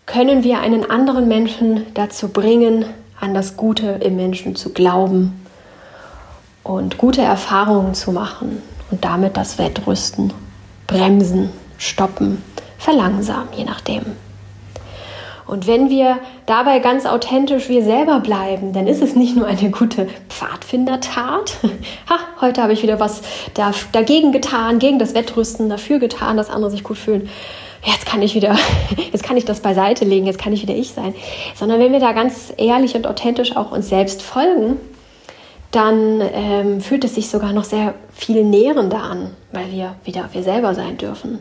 können 0.05 0.43
wir 0.43 0.59
einen 0.59 0.89
anderen 0.89 1.27
Menschen 1.27 1.85
dazu 1.93 2.29
bringen, 2.29 2.85
an 3.19 3.33
das 3.33 3.55
Gute 3.55 3.99
im 4.03 4.15
Menschen 4.15 4.55
zu 4.55 4.71
glauben 4.71 5.45
und 6.63 6.97
gute 6.97 7.21
Erfahrungen 7.21 7.93
zu 7.93 8.11
machen 8.11 8.61
und 8.89 9.05
damit 9.05 9.37
das 9.37 9.59
Wettrüsten 9.59 10.33
bremsen, 10.87 11.51
stoppen, 11.77 12.41
verlangsamen, 12.77 13.49
je 13.55 13.63
nachdem. 13.63 14.01
Und 15.51 15.67
wenn 15.67 15.89
wir 15.89 16.19
dabei 16.45 16.79
ganz 16.79 17.05
authentisch 17.05 17.67
wir 17.67 17.83
selber 17.83 18.21
bleiben, 18.21 18.71
dann 18.71 18.87
ist 18.87 19.01
es 19.01 19.17
nicht 19.17 19.35
nur 19.35 19.47
eine 19.47 19.69
gute 19.69 20.07
Pfadfindertat. 20.29 21.57
ha, 22.09 22.19
heute 22.39 22.63
habe 22.63 22.71
ich 22.71 22.83
wieder 22.83 23.01
was 23.01 23.21
da, 23.53 23.71
dagegen 23.91 24.31
getan, 24.31 24.79
gegen 24.79 24.97
das 24.97 25.13
Wettrüsten, 25.13 25.67
dafür 25.67 25.99
getan, 25.99 26.37
dass 26.37 26.49
andere 26.49 26.71
sich 26.71 26.85
gut 26.85 26.97
fühlen. 26.97 27.29
Jetzt 27.83 28.05
kann 28.05 28.21
ich 28.21 28.33
wieder, 28.33 28.57
jetzt 29.11 29.23
kann 29.23 29.35
ich 29.35 29.43
das 29.43 29.59
beiseite 29.59 30.05
legen, 30.05 30.25
jetzt 30.25 30.39
kann 30.39 30.53
ich 30.53 30.61
wieder 30.61 30.73
ich 30.73 30.93
sein. 30.93 31.13
Sondern 31.53 31.81
wenn 31.81 31.91
wir 31.91 31.99
da 31.99 32.13
ganz 32.13 32.53
ehrlich 32.55 32.95
und 32.95 33.05
authentisch 33.05 33.57
auch 33.57 33.73
uns 33.73 33.89
selbst 33.89 34.21
folgen, 34.21 34.77
dann 35.71 36.21
ähm, 36.33 36.81
fühlt 36.81 37.03
es 37.05 37.15
sich 37.15 37.29
sogar 37.29 37.53
noch 37.53 37.63
sehr 37.63 37.93
viel 38.13 38.43
nährender 38.43 39.01
an, 39.01 39.31
weil 39.51 39.71
wir 39.71 39.95
wieder 40.03 40.29
wir 40.33 40.43
selber 40.43 40.75
sein 40.75 40.97
dürfen. 40.97 41.39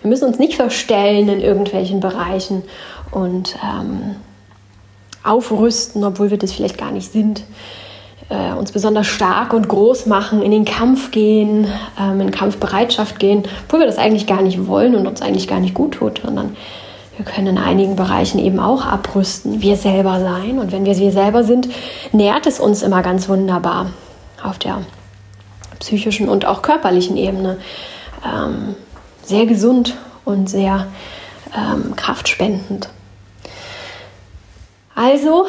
Wir 0.00 0.08
müssen 0.08 0.26
uns 0.26 0.38
nicht 0.38 0.54
verstellen 0.54 1.28
in 1.28 1.40
irgendwelchen 1.40 2.00
Bereichen 2.00 2.62
und 3.10 3.56
ähm, 3.62 4.16
aufrüsten, 5.24 6.04
obwohl 6.04 6.30
wir 6.30 6.38
das 6.38 6.52
vielleicht 6.52 6.78
gar 6.78 6.92
nicht 6.92 7.10
sind. 7.10 7.42
Äh, 8.28 8.54
uns 8.54 8.72
besonders 8.72 9.06
stark 9.06 9.52
und 9.52 9.68
groß 9.68 10.06
machen, 10.06 10.40
in 10.40 10.50
den 10.50 10.64
Kampf 10.64 11.10
gehen, 11.10 11.66
ähm, 12.00 12.20
in 12.20 12.30
Kampfbereitschaft 12.30 13.18
gehen, 13.18 13.42
obwohl 13.66 13.80
wir 13.80 13.86
das 13.86 13.98
eigentlich 13.98 14.26
gar 14.26 14.40
nicht 14.40 14.66
wollen 14.66 14.94
und 14.94 15.06
uns 15.06 15.20
eigentlich 15.20 15.48
gar 15.48 15.60
nicht 15.60 15.74
gut 15.74 15.94
tut, 15.94 16.22
sondern 16.24 16.56
wir 17.16 17.24
können 17.24 17.46
in 17.46 17.58
einigen 17.58 17.96
Bereichen 17.96 18.38
eben 18.38 18.58
auch 18.58 18.84
abrüsten, 18.84 19.62
wir 19.62 19.76
selber 19.76 20.20
sein. 20.20 20.58
Und 20.58 20.72
wenn 20.72 20.84
wir 20.84 20.98
wir 20.98 21.12
selber 21.12 21.44
sind, 21.44 21.68
nährt 22.12 22.46
es 22.46 22.58
uns 22.58 22.82
immer 22.82 23.02
ganz 23.02 23.28
wunderbar 23.28 23.90
auf 24.42 24.58
der 24.58 24.82
psychischen 25.78 26.28
und 26.28 26.44
auch 26.44 26.62
körperlichen 26.62 27.16
Ebene. 27.16 27.58
Ähm, 28.24 28.74
sehr 29.22 29.46
gesund 29.46 29.94
und 30.24 30.48
sehr 30.48 30.86
ähm, 31.56 31.94
kraftspendend. 31.96 32.88
Also, 34.94 35.46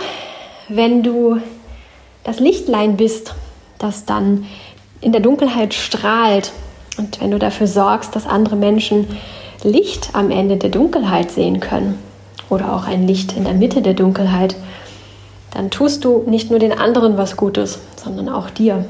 wenn 0.69 1.03
du 1.03 1.39
das 2.23 2.39
Lichtlein 2.39 2.97
bist, 2.97 3.35
das 3.77 4.05
dann 4.05 4.45
in 5.01 5.11
der 5.11 5.21
Dunkelheit 5.21 5.73
strahlt 5.73 6.51
und 6.97 7.21
wenn 7.21 7.31
du 7.31 7.39
dafür 7.39 7.67
sorgst, 7.67 8.15
dass 8.15 8.25
andere 8.25 8.55
Menschen 8.55 9.07
Licht 9.65 10.09
am 10.13 10.31
Ende 10.31 10.57
der 10.57 10.69
Dunkelheit 10.69 11.31
sehen 11.31 11.59
können 11.59 11.99
oder 12.49 12.73
auch 12.73 12.85
ein 12.87 13.07
Licht 13.07 13.35
in 13.35 13.43
der 13.43 13.53
Mitte 13.53 13.81
der 13.81 13.93
Dunkelheit, 13.93 14.55
dann 15.51 15.71
tust 15.71 16.05
du 16.05 16.23
nicht 16.27 16.49
nur 16.49 16.59
den 16.59 16.77
anderen 16.77 17.17
was 17.17 17.37
Gutes, 17.37 17.79
sondern 17.95 18.29
auch 18.29 18.49
dir. 18.49 18.85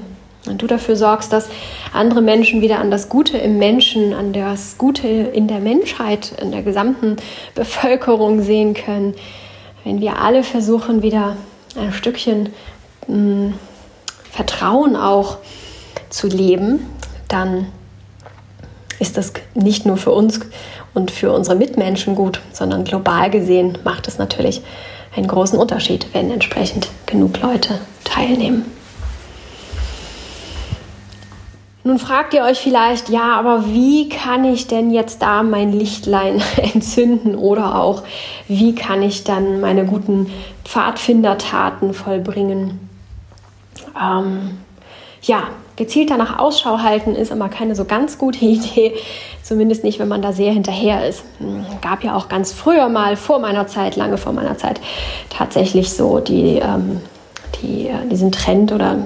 Und 0.48 0.62
du 0.62 0.68
dafür 0.68 0.96
sorgst, 0.96 1.34
dass 1.34 1.50
andere 1.94 2.22
Menschen 2.22 2.62
wieder 2.62 2.80
an 2.80 2.92
das 2.92 3.10
Gute 3.10 3.38
im 3.38 3.58
Menschen, 3.58 4.14
an 4.14 4.34
das 4.34 4.78
Gute 4.78 5.08
in 5.08 5.48
der 5.48 5.60
Menschheit, 5.60 6.34
in 6.40 6.52
der 6.52 6.62
gesamten 6.62 7.16
Bevölkerung 7.56 8.42
sehen 8.42 8.74
können, 8.74 9.16
wenn 9.84 10.02
wir 10.02 10.20
alle 10.20 10.44
versuchen, 10.44 11.02
wieder 11.02 11.38
ein 11.80 11.94
Stückchen 11.94 12.50
mh, 13.08 13.16
hm, 13.16 13.54
Vertrauen 14.32 14.96
auch 14.96 15.38
zu 16.10 16.28
leben, 16.28 16.88
dann 17.28 17.68
ist 19.00 19.18
das 19.18 19.34
nicht 19.54 19.86
nur 19.86 19.98
für 19.98 20.12
uns 20.12 20.40
und 20.94 21.12
für 21.12 21.32
unsere 21.32 21.56
Mitmenschen 21.56 22.16
gut, 22.16 22.42
sondern 22.54 22.84
global 22.84 23.30
gesehen 23.30 23.78
macht 23.84 24.08
es 24.08 24.18
natürlich 24.18 24.62
einen 25.16 25.28
großen 25.28 25.58
Unterschied, 25.58 26.08
wenn 26.14 26.32
entsprechend 26.32 26.88
genug 27.06 27.42
Leute 27.42 27.80
teilnehmen. 28.04 28.66
Nun 31.84 32.00
fragt 32.00 32.34
ihr 32.34 32.44
euch 32.44 32.60
vielleicht, 32.60 33.10
ja, 33.10 33.38
aber 33.38 33.68
wie 33.68 34.10
kann 34.10 34.44
ich 34.44 34.66
denn 34.66 34.90
jetzt 34.90 35.22
da 35.22 35.44
mein 35.44 35.72
Lichtlein 35.72 36.42
entzünden 36.58 37.36
oder 37.36 37.80
auch 37.80 38.02
wie 38.48 38.74
kann 38.74 39.04
ich 39.04 39.24
dann 39.24 39.62
meine 39.62 39.86
guten 39.86 40.32
Pfadfindertaten 40.64 41.94
vollbringen? 41.94 42.90
Ähm, 44.02 44.58
ja, 45.22 45.44
gezielt 45.76 46.10
danach 46.10 46.40
Ausschau 46.40 46.80
halten 46.80 47.16
ist 47.16 47.32
immer 47.32 47.50
keine 47.50 47.76
so 47.76 47.86
ganz 47.86 48.18
gute 48.18 48.40
Idee, 48.46 48.94
zumindest 49.44 49.84
nicht, 49.84 50.00
wenn 50.00 50.08
man 50.08 50.22
da 50.22 50.34
sehr 50.34 50.52
hinterher 50.52 51.08
ist. 51.08 51.24
Hm, 51.40 51.66
gab 51.82 52.04
ja 52.04 52.16
auch 52.16 52.30
ganz 52.30 52.52
früher 52.52 52.90
mal, 52.90 53.16
vor 53.16 53.40
meiner 53.40 53.68
Zeit, 53.68 53.96
lange 53.96 54.18
vor 54.18 54.34
meiner 54.34 54.58
Zeit, 54.58 54.80
tatsächlich 55.30 55.92
so 55.92 56.20
die, 56.20 56.60
ähm, 56.60 57.02
die, 57.62 57.88
äh, 57.88 58.08
diesen 58.10 58.32
Trend 58.32 58.72
oder 58.72 58.98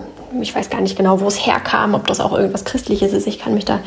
ich 0.42 0.54
weiß 0.54 0.70
gar 0.70 0.82
nicht 0.82 0.96
genau, 0.96 1.22
wo 1.22 1.28
es 1.28 1.46
herkam, 1.46 1.96
ob 1.96 2.06
das 2.08 2.20
auch 2.20 2.34
irgendwas 2.34 2.66
Christliches 2.66 3.14
ist. 3.14 3.28
Ich 3.28 3.40
kann 3.40 3.56
mich 3.56 3.66
da 3.66 3.80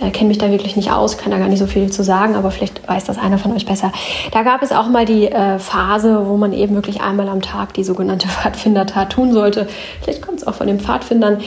äh, 0.00 0.10
kenne 0.10 0.28
mich 0.28 0.38
da 0.38 0.50
wirklich 0.50 0.76
nicht 0.76 0.90
aus, 0.90 1.18
kann 1.18 1.30
da 1.30 1.38
gar 1.38 1.48
nicht 1.48 1.58
so 1.58 1.66
viel 1.66 1.90
zu 1.90 2.02
sagen, 2.02 2.34
aber 2.34 2.50
vielleicht 2.50 2.86
weiß 2.88 3.04
das 3.04 3.18
einer 3.18 3.38
von 3.38 3.52
euch 3.52 3.66
besser. 3.66 3.92
Da 4.32 4.42
gab 4.42 4.62
es 4.62 4.72
auch 4.72 4.88
mal 4.88 5.04
die 5.04 5.26
äh, 5.26 5.58
Phase, 5.58 6.26
wo 6.26 6.36
man 6.36 6.52
eben 6.52 6.74
wirklich 6.74 7.00
einmal 7.00 7.28
am 7.28 7.42
Tag 7.42 7.74
die 7.74 7.84
sogenannte 7.84 8.28
Pfadfindertat 8.42 9.12
tun 9.12 9.32
sollte. 9.32 9.68
Vielleicht 10.00 10.22
kommt 10.22 10.38
es 10.38 10.46
auch 10.46 10.54
von 10.54 10.66
den 10.66 10.80
Pfadfindern. 10.80 11.38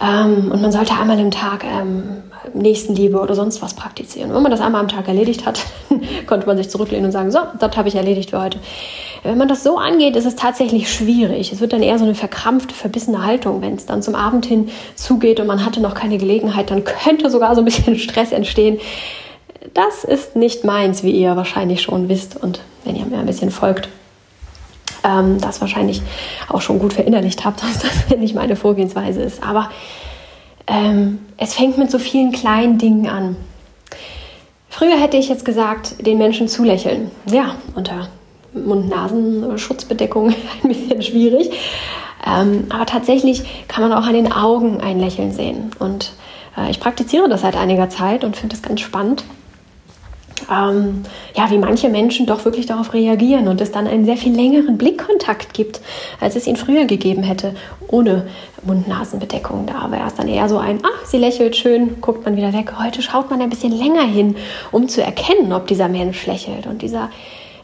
Ähm, 0.00 0.50
und 0.50 0.62
man 0.62 0.72
sollte 0.72 0.94
einmal 0.94 1.18
im 1.18 1.30
Tag 1.30 1.64
ähm, 1.64 2.22
Nächstenliebe 2.54 3.20
oder 3.20 3.34
sonst 3.34 3.60
was 3.62 3.74
praktizieren. 3.74 4.34
wenn 4.34 4.42
man 4.42 4.50
das 4.50 4.60
einmal 4.60 4.80
am 4.80 4.88
Tag 4.88 5.08
erledigt 5.08 5.46
hat, 5.46 5.60
konnte 6.26 6.46
man 6.46 6.56
sich 6.56 6.70
zurücklehnen 6.70 7.06
und 7.06 7.12
sagen, 7.12 7.30
so, 7.30 7.40
das 7.58 7.76
habe 7.76 7.88
ich 7.88 7.94
erledigt 7.94 8.30
für 8.30 8.40
heute. 8.42 8.58
Wenn 9.22 9.36
man 9.36 9.48
das 9.48 9.62
so 9.62 9.76
angeht, 9.76 10.16
ist 10.16 10.24
es 10.24 10.36
tatsächlich 10.36 10.90
schwierig. 10.90 11.52
Es 11.52 11.60
wird 11.60 11.72
dann 11.72 11.82
eher 11.82 11.98
so 11.98 12.04
eine 12.04 12.14
verkrampfte, 12.14 12.74
verbissene 12.74 13.24
Haltung. 13.24 13.60
Wenn 13.60 13.74
es 13.74 13.84
dann 13.84 14.02
zum 14.02 14.14
Abend 14.14 14.46
hin 14.46 14.70
zugeht 14.94 15.40
und 15.40 15.46
man 15.46 15.64
hatte 15.64 15.80
noch 15.80 15.94
keine 15.94 16.16
Gelegenheit, 16.16 16.70
dann 16.70 16.84
könnte 16.84 17.28
sogar 17.28 17.54
so 17.54 17.60
ein 17.60 17.66
bisschen 17.66 17.98
Stress 17.98 18.32
entstehen. 18.32 18.78
Das 19.74 20.04
ist 20.04 20.36
nicht 20.36 20.64
meins, 20.64 21.02
wie 21.02 21.10
ihr 21.10 21.36
wahrscheinlich 21.36 21.82
schon 21.82 22.08
wisst 22.08 22.36
und 22.36 22.60
wenn 22.84 22.96
ihr 22.96 23.04
mir 23.04 23.18
ein 23.18 23.26
bisschen 23.26 23.50
folgt, 23.50 23.90
ähm, 25.04 25.38
das 25.38 25.60
wahrscheinlich 25.60 26.00
auch 26.48 26.62
schon 26.62 26.78
gut 26.78 26.94
verinnerlicht 26.94 27.44
habt, 27.44 27.62
dass 27.62 27.80
das 27.80 28.16
nicht 28.16 28.34
meine 28.34 28.56
Vorgehensweise 28.56 29.20
ist. 29.20 29.42
Aber 29.42 29.70
ähm, 30.66 31.18
es 31.36 31.54
fängt 31.54 31.76
mit 31.76 31.90
so 31.90 31.98
vielen 31.98 32.32
kleinen 32.32 32.78
Dingen 32.78 33.08
an. 33.08 33.36
Früher 34.70 34.98
hätte 34.98 35.18
ich 35.18 35.28
jetzt 35.28 35.44
gesagt, 35.44 36.06
den 36.06 36.16
Menschen 36.16 36.48
zulächeln. 36.48 37.10
Ja, 37.26 37.56
unter 37.74 38.08
Mund-Nasen-Schutzbedeckung 38.54 40.28
ein 40.62 40.68
bisschen 40.68 41.02
schwierig. 41.02 41.50
Ähm, 42.26 42.66
aber 42.68 42.86
tatsächlich 42.86 43.66
kann 43.68 43.88
man 43.88 43.96
auch 43.96 44.06
an 44.06 44.14
den 44.14 44.32
Augen 44.32 44.80
ein 44.80 45.00
Lächeln 45.00 45.32
sehen. 45.32 45.70
Und 45.78 46.12
äh, 46.56 46.70
ich 46.70 46.80
praktiziere 46.80 47.28
das 47.28 47.42
seit 47.42 47.56
einiger 47.56 47.88
Zeit 47.88 48.24
und 48.24 48.36
finde 48.36 48.56
es 48.56 48.62
ganz 48.62 48.80
spannend 48.80 49.24
ähm, 50.50 51.02
ja, 51.36 51.50
wie 51.50 51.58
manche 51.58 51.88
Menschen 51.88 52.26
doch 52.26 52.44
wirklich 52.44 52.66
darauf 52.66 52.92
reagieren 52.92 53.48
und 53.48 53.60
es 53.60 53.72
dann 53.72 53.86
einen 53.86 54.04
sehr 54.04 54.16
viel 54.16 54.34
längeren 54.34 54.78
Blickkontakt 54.78 55.54
gibt, 55.54 55.80
als 56.20 56.36
es 56.36 56.46
ihn 56.46 56.56
früher 56.56 56.84
gegeben 56.84 57.22
hätte, 57.22 57.54
ohne 57.88 58.26
Mund-Nasen-Bedeckung. 58.64 59.66
Da 59.66 59.90
wäre 59.90 60.06
es 60.06 60.14
dann 60.14 60.28
eher 60.28 60.48
so 60.48 60.58
ein, 60.58 60.80
ach, 60.82 61.06
sie 61.06 61.18
lächelt 61.18 61.56
schön, 61.56 62.00
guckt 62.00 62.24
man 62.24 62.36
wieder 62.36 62.52
weg. 62.52 62.74
Heute 62.78 63.02
schaut 63.02 63.30
man 63.30 63.40
ein 63.40 63.50
bisschen 63.50 63.72
länger 63.72 64.04
hin, 64.04 64.36
um 64.72 64.88
zu 64.88 65.02
erkennen, 65.02 65.52
ob 65.52 65.66
dieser 65.66 65.88
Mensch 65.88 66.26
lächelt. 66.26 66.66
Und 66.66 66.82
dieser 66.82 67.10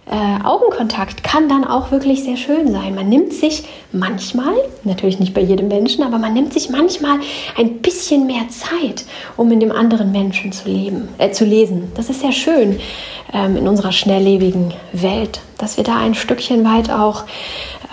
äh, 0.09 0.45
Augenkontakt 0.45 1.25
kann 1.25 1.49
dann 1.49 1.65
auch 1.65 1.91
wirklich 1.91 2.23
sehr 2.23 2.37
schön 2.37 2.71
sein. 2.71 2.95
Man 2.95 3.09
nimmt 3.09 3.33
sich 3.33 3.65
manchmal, 3.91 4.55
natürlich 4.85 5.19
nicht 5.19 5.35
bei 5.35 5.41
jedem 5.41 5.67
Menschen, 5.67 6.05
aber 6.05 6.19
man 6.19 6.33
nimmt 6.33 6.53
sich 6.53 6.71
manchmal 6.71 7.19
ein 7.57 7.79
bisschen 7.79 8.27
mehr 8.27 8.49
Zeit, 8.49 9.05
um 9.37 9.51
in 9.51 9.59
dem 9.59 9.73
anderen 9.73 10.13
Menschen 10.13 10.53
zu 10.53 10.69
leben, 10.69 11.09
äh, 11.19 11.33
zu 11.33 11.45
lesen. 11.45 11.91
Das 11.97 12.09
ist 12.09 12.21
sehr 12.21 12.33
schön 12.33 12.79
ähm, 13.33 13.57
in 13.57 13.67
unserer 13.67 13.91
schnelllebigen 13.91 14.73
Welt, 14.93 15.41
dass 15.59 15.77
wir 15.77 15.83
da 15.83 15.97
ein 15.97 16.15
Stückchen 16.15 16.65
weit 16.65 16.89
auch 16.89 17.25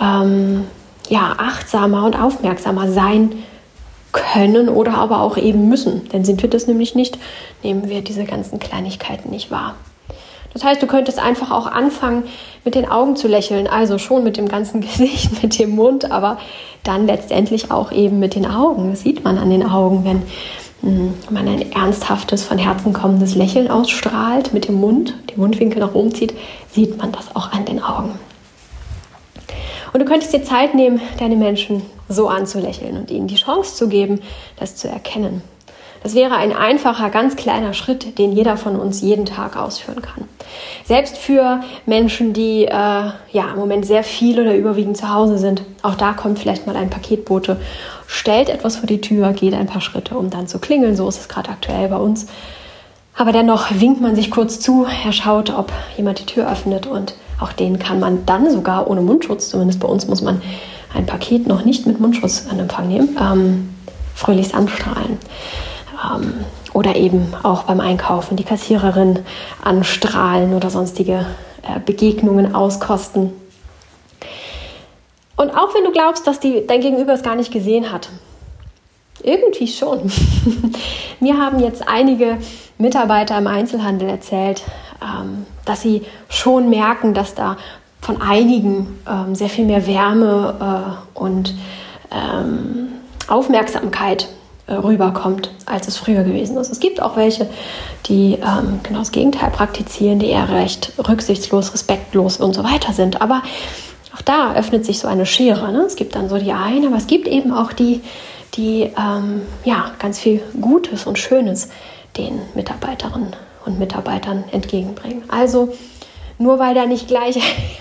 ähm, 0.00 0.64
ja, 1.08 1.34
achtsamer 1.36 2.04
und 2.04 2.20
aufmerksamer 2.20 2.92
sein 2.92 3.42
können 4.12 4.68
oder 4.68 4.94
aber 4.94 5.20
auch 5.20 5.36
eben 5.36 5.68
müssen. 5.68 6.08
Denn 6.10 6.24
sind 6.24 6.42
wir 6.42 6.48
das 6.48 6.68
nämlich 6.68 6.94
nicht, 6.94 7.18
nehmen 7.64 7.88
wir 7.88 8.02
diese 8.02 8.24
ganzen 8.24 8.60
Kleinigkeiten 8.60 9.30
nicht 9.30 9.50
wahr. 9.50 9.74
Das 10.54 10.64
heißt, 10.64 10.80
du 10.80 10.86
könntest 10.86 11.18
einfach 11.18 11.50
auch 11.50 11.66
anfangen, 11.66 12.22
mit 12.64 12.76
den 12.76 12.88
Augen 12.88 13.16
zu 13.16 13.28
lächeln, 13.28 13.66
also 13.66 13.98
schon 13.98 14.24
mit 14.24 14.36
dem 14.36 14.48
ganzen 14.48 14.80
Gesicht, 14.80 15.42
mit 15.42 15.58
dem 15.58 15.74
Mund, 15.74 16.10
aber 16.10 16.38
dann 16.84 17.06
letztendlich 17.06 17.70
auch 17.70 17.92
eben 17.92 18.18
mit 18.18 18.34
den 18.34 18.46
Augen. 18.46 18.90
Das 18.90 19.00
sieht 19.00 19.24
man 19.24 19.36
an 19.36 19.50
den 19.50 19.68
Augen, 19.68 20.04
wenn 20.04 20.22
hm, 20.80 21.14
man 21.30 21.48
ein 21.48 21.72
ernsthaftes, 21.72 22.44
von 22.44 22.56
Herzen 22.56 22.92
kommendes 22.92 23.34
Lächeln 23.34 23.70
ausstrahlt 23.70 24.54
mit 24.54 24.68
dem 24.68 24.76
Mund, 24.76 25.14
die 25.30 25.40
Mundwinkel 25.40 25.80
nach 25.80 25.94
oben 25.94 26.14
zieht, 26.14 26.34
sieht 26.70 26.96
man 26.98 27.12
das 27.12 27.34
auch 27.34 27.52
an 27.52 27.64
den 27.64 27.82
Augen. 27.82 28.18
Und 29.92 30.00
du 30.00 30.06
könntest 30.06 30.32
dir 30.32 30.42
Zeit 30.42 30.74
nehmen, 30.74 31.00
deine 31.18 31.36
Menschen 31.36 31.82
so 32.08 32.28
anzulächeln 32.28 32.96
und 32.96 33.10
ihnen 33.10 33.28
die 33.28 33.36
Chance 33.36 33.76
zu 33.76 33.88
geben, 33.88 34.20
das 34.56 34.76
zu 34.76 34.88
erkennen. 34.88 35.42
Das 36.04 36.14
wäre 36.14 36.36
ein 36.36 36.54
einfacher, 36.54 37.08
ganz 37.08 37.34
kleiner 37.34 37.72
Schritt, 37.72 38.18
den 38.18 38.32
jeder 38.32 38.58
von 38.58 38.76
uns 38.76 39.00
jeden 39.00 39.24
Tag 39.24 39.56
ausführen 39.56 40.02
kann. 40.02 40.28
Selbst 40.84 41.16
für 41.16 41.60
Menschen, 41.86 42.34
die 42.34 42.66
äh, 42.66 42.70
ja 42.70 43.50
im 43.50 43.56
Moment 43.56 43.86
sehr 43.86 44.04
viel 44.04 44.38
oder 44.38 44.54
überwiegend 44.54 44.98
zu 44.98 45.08
Hause 45.08 45.38
sind, 45.38 45.62
auch 45.80 45.94
da 45.94 46.12
kommt 46.12 46.38
vielleicht 46.38 46.66
mal 46.66 46.76
ein 46.76 46.90
Paketbote, 46.90 47.56
stellt 48.06 48.50
etwas 48.50 48.76
vor 48.76 48.86
die 48.86 49.00
Tür, 49.00 49.32
geht 49.32 49.54
ein 49.54 49.66
paar 49.66 49.80
Schritte, 49.80 50.18
um 50.18 50.28
dann 50.28 50.46
zu 50.46 50.58
klingeln. 50.58 50.94
So 50.94 51.08
ist 51.08 51.20
es 51.20 51.28
gerade 51.28 51.48
aktuell 51.48 51.88
bei 51.88 51.96
uns. 51.96 52.26
Aber 53.16 53.32
dennoch 53.32 53.68
winkt 53.70 54.02
man 54.02 54.14
sich 54.14 54.30
kurz 54.30 54.60
zu, 54.60 54.86
er 55.06 55.12
schaut, 55.12 55.56
ob 55.56 55.72
jemand 55.96 56.18
die 56.18 56.26
Tür 56.26 56.52
öffnet 56.52 56.86
und 56.86 57.14
auch 57.40 57.54
den 57.54 57.78
kann 57.78 57.98
man 57.98 58.26
dann 58.26 58.50
sogar 58.50 58.90
ohne 58.90 59.00
Mundschutz, 59.00 59.48
zumindest 59.48 59.80
bei 59.80 59.88
uns 59.88 60.06
muss 60.06 60.20
man 60.20 60.42
ein 60.92 61.06
Paket 61.06 61.46
noch 61.46 61.64
nicht 61.64 61.86
mit 61.86 61.98
Mundschutz 61.98 62.46
in 62.52 62.58
Empfang 62.58 62.88
nehmen, 62.88 63.16
ähm, 63.18 63.74
fröhlichst 64.14 64.54
anstrahlen. 64.54 65.18
Oder 66.72 66.96
eben 66.96 67.32
auch 67.42 67.64
beim 67.64 67.80
Einkaufen 67.80 68.36
die 68.36 68.44
Kassiererin 68.44 69.20
anstrahlen 69.62 70.54
oder 70.54 70.70
sonstige 70.70 71.26
äh, 71.62 71.78
Begegnungen 71.84 72.54
auskosten. 72.54 73.32
Und 75.36 75.50
auch 75.50 75.74
wenn 75.74 75.84
du 75.84 75.92
glaubst, 75.92 76.26
dass 76.26 76.40
die, 76.40 76.66
dein 76.66 76.80
Gegenüber 76.80 77.12
es 77.12 77.22
gar 77.22 77.36
nicht 77.36 77.52
gesehen 77.52 77.92
hat, 77.92 78.08
irgendwie 79.22 79.66
schon. 79.68 80.10
Mir 81.20 81.38
haben 81.38 81.60
jetzt 81.60 81.88
einige 81.88 82.38
Mitarbeiter 82.78 83.38
im 83.38 83.46
Einzelhandel 83.46 84.08
erzählt, 84.08 84.62
ähm, 85.02 85.46
dass 85.64 85.80
sie 85.80 86.02
schon 86.28 86.68
merken, 86.68 87.14
dass 87.14 87.34
da 87.34 87.56
von 88.00 88.20
einigen 88.20 89.00
ähm, 89.08 89.34
sehr 89.34 89.48
viel 89.48 89.64
mehr 89.64 89.86
Wärme 89.86 90.98
äh, 91.16 91.18
und 91.18 91.54
ähm, 92.12 92.88
Aufmerksamkeit 93.26 94.28
rüberkommt, 94.68 95.50
als 95.66 95.88
es 95.88 95.96
früher 95.96 96.24
gewesen 96.24 96.56
ist. 96.56 96.70
Es 96.70 96.80
gibt 96.80 97.02
auch 97.02 97.16
welche, 97.16 97.48
die 98.06 98.34
ähm, 98.34 98.80
genau 98.82 99.00
das 99.00 99.12
Gegenteil 99.12 99.50
praktizieren, 99.50 100.18
die 100.18 100.28
eher 100.28 100.48
recht 100.48 100.92
rücksichtslos, 101.06 101.74
respektlos 101.74 102.38
und 102.38 102.54
so 102.54 102.64
weiter 102.64 102.92
sind. 102.92 103.20
Aber 103.20 103.42
auch 104.16 104.22
da 104.22 104.54
öffnet 104.54 104.86
sich 104.86 104.98
so 104.98 105.08
eine 105.08 105.26
Schere. 105.26 105.70
Ne? 105.72 105.82
Es 105.86 105.96
gibt 105.96 106.14
dann 106.14 106.28
so 106.28 106.38
die 106.38 106.52
einen, 106.52 106.86
aber 106.86 106.96
es 106.96 107.06
gibt 107.06 107.28
eben 107.28 107.52
auch 107.52 107.72
die, 107.72 108.00
die 108.54 108.90
ähm, 108.98 109.42
ja, 109.64 109.92
ganz 109.98 110.18
viel 110.18 110.40
Gutes 110.60 111.06
und 111.06 111.18
Schönes 111.18 111.68
den 112.16 112.40
Mitarbeiterinnen 112.54 113.34
und 113.66 113.78
Mitarbeitern 113.78 114.44
entgegenbringen. 114.52 115.24
Also 115.28 115.74
nur 116.38 116.58
weil 116.58 116.74
da 116.74 116.86
nicht 116.86 117.08
gleich 117.08 117.38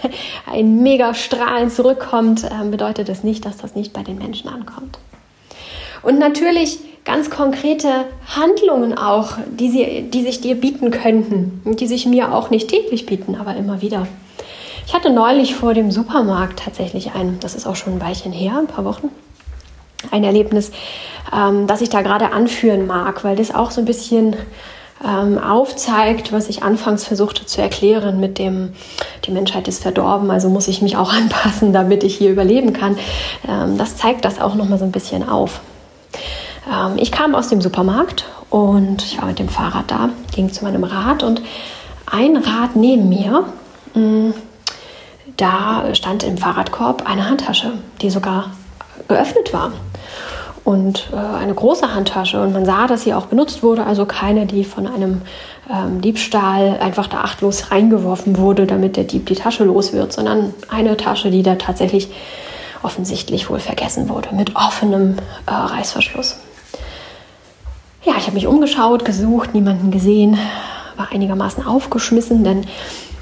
ein 0.52 0.82
mega 0.84 1.13
Strahlen 1.13 1.69
zurückkommt, 1.69 2.43
ähm, 2.43 2.72
bedeutet 2.72 3.08
das 3.10 3.24
nicht, 3.24 3.46
dass 3.46 3.58
das 3.58 3.76
nicht 3.76 3.93
bei 3.93 4.04
den 4.04 4.17
Menschen 4.17 4.50
ankommt. 4.50 4.98
Und 6.04 6.20
natürlich 6.20 6.80
ganz 7.06 7.30
konkrete 7.30 8.06
Handlungen 8.28 8.98
auch, 8.98 9.38
die, 9.48 9.70
sie, 9.70 10.10
die 10.10 10.24
sich 10.24 10.42
dir 10.42 10.56
bieten 10.56 10.92
könnten 10.92 11.62
und 11.66 11.80
die 11.80 11.88
sich 11.88 12.06
mir 12.06 12.34
auch 12.34 12.50
nicht 12.50 12.70
täglich 12.70 13.06
bieten, 13.06 13.36
aber 13.36 13.56
immer 13.56 13.82
wieder. 13.82 14.08
Ich 14.86 14.94
hatte 14.94 15.10
neulich 15.10 15.56
vor 15.56 15.74
dem 15.74 15.92
Supermarkt 15.92 16.60
tatsächlich 16.60 17.13
ein, 17.13 17.39
das 17.39 17.56
ist 17.56 17.66
auch 17.66 17.76
schon 17.76 17.94
ein 17.94 18.02
Weilchen 18.02 18.32
her, 18.32 18.58
ein 18.58 18.68
paar 18.68 18.86
Wochen, 18.86 19.10
ein 20.12 20.24
Erlebnis, 20.24 20.72
ähm, 21.34 21.68
das 21.68 21.82
ich 21.82 21.89
da 21.89 22.02
gerade 22.02 22.32
anführen 22.32 22.86
mag, 22.86 23.24
weil 23.24 23.36
das 23.36 23.54
auch 23.54 23.72
so 23.72 23.82
ein 23.82 23.86
bisschen 23.86 24.36
ähm, 25.06 25.38
aufzeigt, 25.38 26.32
was 26.32 26.50
ich 26.50 26.63
anfangs 26.63 27.06
versuchte 27.06 27.46
zu 27.46 27.62
erklären 27.62 28.20
mit 28.20 28.39
dem, 28.39 28.74
die 29.26 29.32
Menschheit 29.32 29.68
ist 29.68 29.82
verdorben, 29.82 30.32
also 30.32 30.50
muss 30.50 30.68
ich 30.68 30.82
mich 30.82 30.96
auch 30.96 31.13
anpassen, 31.13 31.74
damit 31.74 32.04
ich 32.04 32.16
hier 32.16 32.32
überleben 32.32 32.74
kann. 32.74 32.98
Ähm, 33.48 33.78
das 33.78 33.98
zeigt 33.98 34.26
das 34.26 34.39
auch 34.39 34.56
nochmal 34.56 34.80
so 34.80 34.86
ein 34.86 34.92
bisschen 34.92 35.28
auf. 35.28 35.62
Ähm, 36.71 36.97
ich 36.97 37.12
kam 37.12 37.36
aus 37.36 37.49
dem 37.49 37.62
Supermarkt 37.62 38.26
und 38.49 39.04
ich 39.04 39.19
war 39.19 39.28
mit 39.28 39.39
dem 39.39 39.49
Fahrrad 39.49 39.89
da, 39.89 40.10
ging 40.34 40.52
zu 40.52 40.63
meinem 40.63 40.84
Rad 40.84 41.23
und 41.23 41.41
ein 42.06 42.38
Rad 42.38 42.76
neben 42.76 43.10
mir, 43.10 43.45
mh, 43.93 44.02
mm, 44.02 44.34
da 45.38 45.95
stand 45.95 46.23
im 46.23 46.38
Fahrradkorb 46.38 47.10
eine 47.10 47.28
Handtasche, 47.28 47.71
die 48.02 48.10
sogar 48.10 48.52
geöffnet 49.08 49.54
war. 49.54 49.71
Und 50.63 51.10
äh, 51.12 51.17
eine 51.17 51.54
große 51.54 51.93
Handtasche. 51.93 52.41
Und 52.41 52.54
man 52.54 52.65
sah, 52.65 52.88
dass 52.88 53.02
sie 53.02 53.13
auch 53.13 53.26
benutzt 53.26 53.63
wurde, 53.63 53.86
also 53.86 54.06
keine, 54.06 54.45
die 54.45 54.63
von 54.63 54.88
einem 54.88 55.21
ähm, 55.69 55.99
Diebstahl 55.99 56.78
einfach 56.80 57.08
da 57.08 57.21
achtlos 57.21 57.71
reingeworfen 57.71 58.38
wurde, 58.38 58.65
damit 58.65 58.95
der 58.95 59.04
Dieb 59.04 59.26
die 59.26 59.36
Tasche 59.36 59.65
los 59.65 59.91
wird, 59.91 60.13
sondern 60.13 60.54
eine 60.69 60.95
Tasche, 60.95 61.32
die 61.32 61.43
da 61.43 61.56
tatsächlich 61.56 62.10
offensichtlich 62.82 63.49
wohl 63.49 63.60
vergessen 63.60 64.08
wurde, 64.08 64.34
mit 64.34 64.56
offenem 64.56 65.17
äh, 65.47 65.52
Reißverschluss. 65.52 66.38
Ja, 68.06 68.16
ich 68.18 68.26
habe 68.26 68.34
mich 68.34 68.48
umgeschaut, 68.48 69.06
gesucht, 69.06 69.54
niemanden 69.54 69.89
gesehen, 69.89 70.38
war 70.98 71.13
einigermaßen 71.13 71.66
aufgeschmissen, 71.66 72.44
denn 72.44 72.66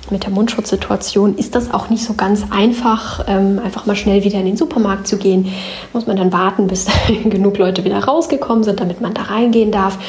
mit 0.10 0.24
der 0.24 0.32
Mundschutzsituation 0.32 1.38
ist 1.38 1.54
das 1.54 1.72
auch 1.72 1.90
nicht 1.90 2.04
so 2.04 2.16
ganz 2.16 2.46
einfach, 2.50 3.26
ähm, 3.28 3.62
einfach 3.64 3.86
mal 3.86 3.96
schnell 3.96 4.24
wieder 4.24 4.40
in 4.40 4.48
den 4.48 4.58
Supermarkt 4.58 5.08
zu 5.08 5.18
gehen. 5.18 5.54
Muss 5.94 6.08
man 6.08 6.18
dann 6.18 6.34
warten, 6.34 6.66
bis 6.66 6.88
genug 7.26 7.60
Leute 7.60 7.86
wieder 7.86 8.04
rausgekommen 8.04 8.64
sind, 8.64 8.80
damit 8.80 9.02
man 9.02 9.14
da 9.14 9.22
reingehen 9.22 9.72
darf. 9.72 10.00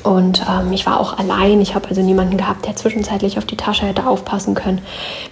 Und 0.00 0.44
ähm, 0.48 0.72
ich 0.72 0.86
war 0.86 1.00
auch 1.00 1.18
allein. 1.18 1.60
Ich 1.60 1.74
habe 1.74 1.88
also 1.88 2.00
niemanden 2.02 2.36
gehabt, 2.36 2.66
der 2.66 2.76
zwischenzeitlich 2.76 3.38
auf 3.38 3.44
die 3.44 3.56
Tasche 3.56 3.86
hätte 3.86 4.06
aufpassen 4.06 4.54
können. 4.54 4.80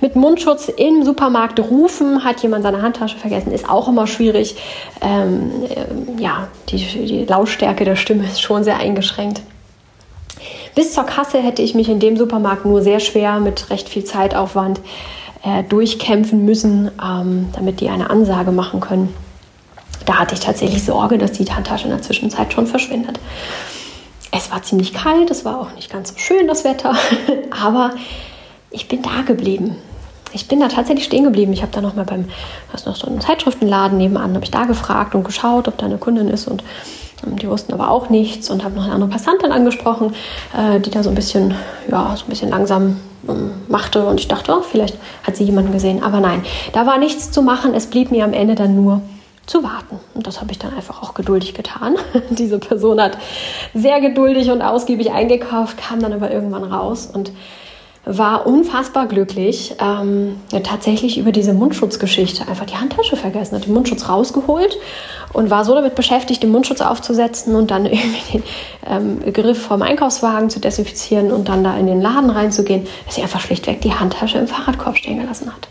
Mit 0.01 0.17
Mundschutz 0.17 0.69
im 0.69 1.05
Supermarkt 1.05 1.59
rufen, 1.61 2.25
hat 2.25 2.43
jemand 2.43 2.63
seine 2.63 2.83
Handtasche 2.83 3.17
vergessen, 3.17 3.53
ist 3.53 3.69
auch 3.69 3.89
immer 3.89 4.07
schwierig. 4.07 4.57
Ähm, 5.01 5.51
äh, 5.69 6.23
ja, 6.23 6.49
die, 6.69 6.77
die 6.77 7.25
Lautstärke 7.25 7.85
der 7.85 7.97
Stimme 7.97 8.25
ist 8.25 8.41
schon 8.41 8.65
sehr 8.65 8.79
eingeschränkt. 8.79 9.43
Bis 10.75 10.93
zur 10.93 11.05
Kasse 11.05 11.39
hätte 11.39 11.63
ich 11.63 11.75
mich 11.75 11.89
in 11.89 12.01
dem 12.01 12.17
Supermarkt 12.17 12.67
nur 12.67 12.83
sehr 12.83 13.01
schwer 13.01 13.41
mit 13.41 13.71
recht 13.71 13.89
viel 13.89 14.05
Zeitaufwand 14.05 14.81
äh, 15.43 15.63
durchkämpfen 15.63 16.45
müssen, 16.45 16.91
ähm, 17.03 17.49
damit 17.55 17.81
die 17.81 17.89
eine 17.89 18.11
Ansage 18.11 18.53
machen 18.53 18.81
können. 18.81 19.15
Da 20.05 20.21
hatte 20.21 20.35
ich 20.35 20.41
tatsächlich 20.41 20.85
Sorge, 20.85 21.19
dass 21.19 21.33
die 21.33 21.45
Handtasche 21.45 21.85
in 21.85 21.91
der 21.91 22.03
Zwischenzeit 22.03 22.53
schon 22.53 22.67
verschwindet. 22.67 23.19
Es 24.37 24.51
war 24.51 24.63
ziemlich 24.63 24.93
kalt, 24.93 25.31
es 25.31 25.47
war 25.47 25.59
auch 25.59 25.73
nicht 25.75 25.91
ganz 25.91 26.11
so 26.11 26.19
schön 26.19 26.47
das 26.47 26.63
Wetter, 26.65 26.95
aber 27.65 27.93
ich 28.71 28.87
bin 28.87 29.01
da 29.01 29.23
geblieben. 29.27 29.77
Ich 30.33 30.47
bin 30.47 30.61
da 30.61 30.69
tatsächlich 30.69 31.07
stehen 31.07 31.25
geblieben. 31.25 31.55
Ich 31.55 31.63
habe 31.63 31.73
da 31.73 31.81
noch 31.81 31.95
mal 31.95 32.05
beim, 32.05 32.27
ist 32.75 32.87
noch 32.87 32.97
so 32.97 33.07
einen 33.07 33.23
Zeitschriftenladen 33.23 33.97
nebenan, 33.97 34.35
habe 34.35 34.45
ich 34.45 34.51
da 34.51 34.65
gefragt 34.65 35.15
und 35.15 35.25
geschaut, 35.25 35.69
ob 35.69 35.79
da 35.79 35.87
eine 35.87 35.97
Kundin 35.97 36.29
ist 36.29 36.49
und 36.49 36.63
ähm, 37.27 37.37
die 37.37 37.49
wussten 37.49 37.73
aber 37.73 37.91
auch 37.91 38.11
nichts 38.11 38.51
und 38.51 38.63
habe 38.63 38.75
noch 38.75 38.85
eine 38.85 38.93
andere 38.93 39.09
Passantin 39.09 39.53
angesprochen, 39.53 40.15
äh, 40.55 40.81
die 40.81 40.91
da 40.91 41.03
so 41.03 41.09
ein 41.09 41.15
bisschen, 41.15 41.55
ja, 41.91 42.15
so 42.15 42.27
ein 42.27 42.29
bisschen 42.29 42.51
langsam 42.51 43.01
ähm, 43.27 43.53
machte 43.69 44.05
und 44.05 44.21
ich 44.21 44.29
dachte, 44.29 44.53
oh, 44.53 44.63
vielleicht 44.63 44.99
hat 45.23 45.37
sie 45.37 45.45
jemanden 45.45 45.73
gesehen, 45.73 46.03
aber 46.03 46.21
nein, 46.21 46.45
da 46.75 46.85
war 46.85 46.99
nichts 46.99 47.31
zu 47.31 47.41
machen. 47.41 47.73
Es 47.73 47.87
blieb 47.87 48.11
mir 48.11 48.25
am 48.25 48.35
Ende 48.35 48.55
dann 48.55 48.77
nur 48.77 49.01
zu 49.47 49.63
warten. 49.63 49.99
Und 50.15 50.27
das 50.27 50.41
habe 50.41 50.53
ich 50.53 50.59
dann 50.59 50.75
einfach 50.75 51.03
auch 51.03 51.15
geduldig 51.15 51.55
getan. 51.55 51.97
Diese 52.31 52.59
Person 52.59 53.01
hat 53.01 53.17
sehr 53.75 54.01
geduldig 54.01 54.51
und 54.51 54.63
ausgiebig 54.63 55.13
eingekauft, 55.13 55.79
kam 55.79 56.01
dann 56.01 56.13
aber 56.13 56.31
irgendwann 56.31 56.65
raus 56.65 57.09
und 57.13 57.33
war 58.09 58.47
unfassbar 58.47 59.07
glücklich, 59.07 59.75
ähm, 59.81 60.37
tatsächlich 60.63 61.19
über 61.19 61.33
diese 61.33 61.53
Mundschutzgeschichte 61.53 62.47
einfach 62.47 62.65
die 62.65 62.77
Handtasche 62.77 63.17
vergessen, 63.17 63.57
hat 63.57 63.67
den 63.67 63.75
Mundschutz 63.75 64.09
rausgeholt 64.09 64.79
und 65.33 65.51
war 65.51 65.65
so 65.65 65.75
damit 65.75 65.97
beschäftigt, 65.97 66.41
den 66.45 66.51
Mundschutz 66.51 66.81
aufzusetzen 66.81 67.57
und 67.57 67.73
dann 67.73 67.85
irgendwie 67.87 68.39
den 68.39 68.43
ähm, 68.87 69.33
Griff 69.33 69.61
vom 69.61 69.83
Einkaufswagen 69.83 70.51
zu 70.51 70.61
desinfizieren 70.61 71.33
und 71.33 71.49
dann 71.49 71.65
da 71.65 71.77
in 71.77 71.89
den 71.89 72.01
Laden 72.01 72.31
reinzugehen, 72.31 72.87
dass 73.07 73.17
sie 73.17 73.23
einfach 73.23 73.41
schlichtweg 73.41 73.81
die 73.81 73.93
Handtasche 73.93 74.39
im 74.39 74.47
Fahrradkorb 74.47 74.97
stehen 74.97 75.19
gelassen 75.19 75.53
hat. 75.53 75.69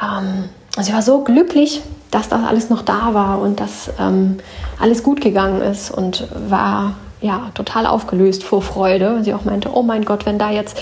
Ähm, 0.00 0.44
und 0.76 0.84
sie 0.84 0.92
war 0.92 1.02
so 1.02 1.22
glücklich, 1.22 1.82
dass 2.10 2.28
das 2.28 2.42
alles 2.44 2.70
noch 2.70 2.82
da 2.82 3.14
war 3.14 3.40
und 3.40 3.60
dass 3.60 3.90
ähm, 3.98 4.38
alles 4.78 5.02
gut 5.02 5.20
gegangen 5.20 5.62
ist 5.62 5.90
und 5.90 6.26
war 6.48 6.94
ja 7.20 7.50
total 7.54 7.86
aufgelöst 7.86 8.42
vor 8.42 8.62
Freude. 8.62 9.14
Und 9.14 9.24
sie 9.24 9.34
auch 9.34 9.44
meinte, 9.44 9.70
oh 9.72 9.82
mein 9.82 10.04
Gott, 10.04 10.26
wenn 10.26 10.38
da 10.38 10.50
jetzt 10.50 10.78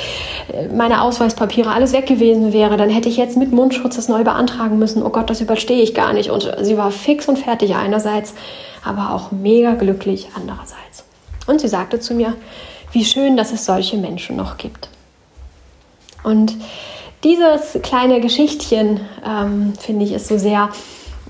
äh, 0.52 0.68
meine 0.68 1.02
Ausweispapiere 1.02 1.70
alles 1.70 1.92
weg 1.92 2.06
gewesen 2.06 2.52
wäre, 2.52 2.76
dann 2.76 2.90
hätte 2.90 3.08
ich 3.08 3.16
jetzt 3.16 3.36
mit 3.36 3.52
Mundschutz 3.52 3.96
das 3.96 4.08
neu 4.08 4.24
beantragen 4.24 4.78
müssen. 4.78 5.02
Oh 5.02 5.10
Gott, 5.10 5.30
das 5.30 5.40
überstehe 5.40 5.82
ich 5.82 5.94
gar 5.94 6.12
nicht. 6.12 6.30
Und 6.30 6.50
sie 6.62 6.76
war 6.76 6.90
fix 6.90 7.28
und 7.28 7.38
fertig 7.38 7.74
einerseits, 7.74 8.34
aber 8.84 9.14
auch 9.14 9.32
mega 9.32 9.74
glücklich 9.74 10.28
andererseits. 10.34 11.04
Und 11.46 11.60
sie 11.60 11.68
sagte 11.68 11.98
zu 11.98 12.14
mir, 12.14 12.34
wie 12.92 13.04
schön, 13.04 13.36
dass 13.36 13.52
es 13.52 13.64
solche 13.64 13.96
Menschen 13.96 14.36
noch 14.36 14.56
gibt. 14.56 14.88
Und 16.22 16.54
dieses 17.24 17.80
kleine 17.82 18.20
Geschichtchen, 18.20 19.00
ähm, 19.26 19.72
finde 19.78 20.04
ich, 20.04 20.12
ist 20.12 20.28
so 20.28 20.38
sehr 20.38 20.70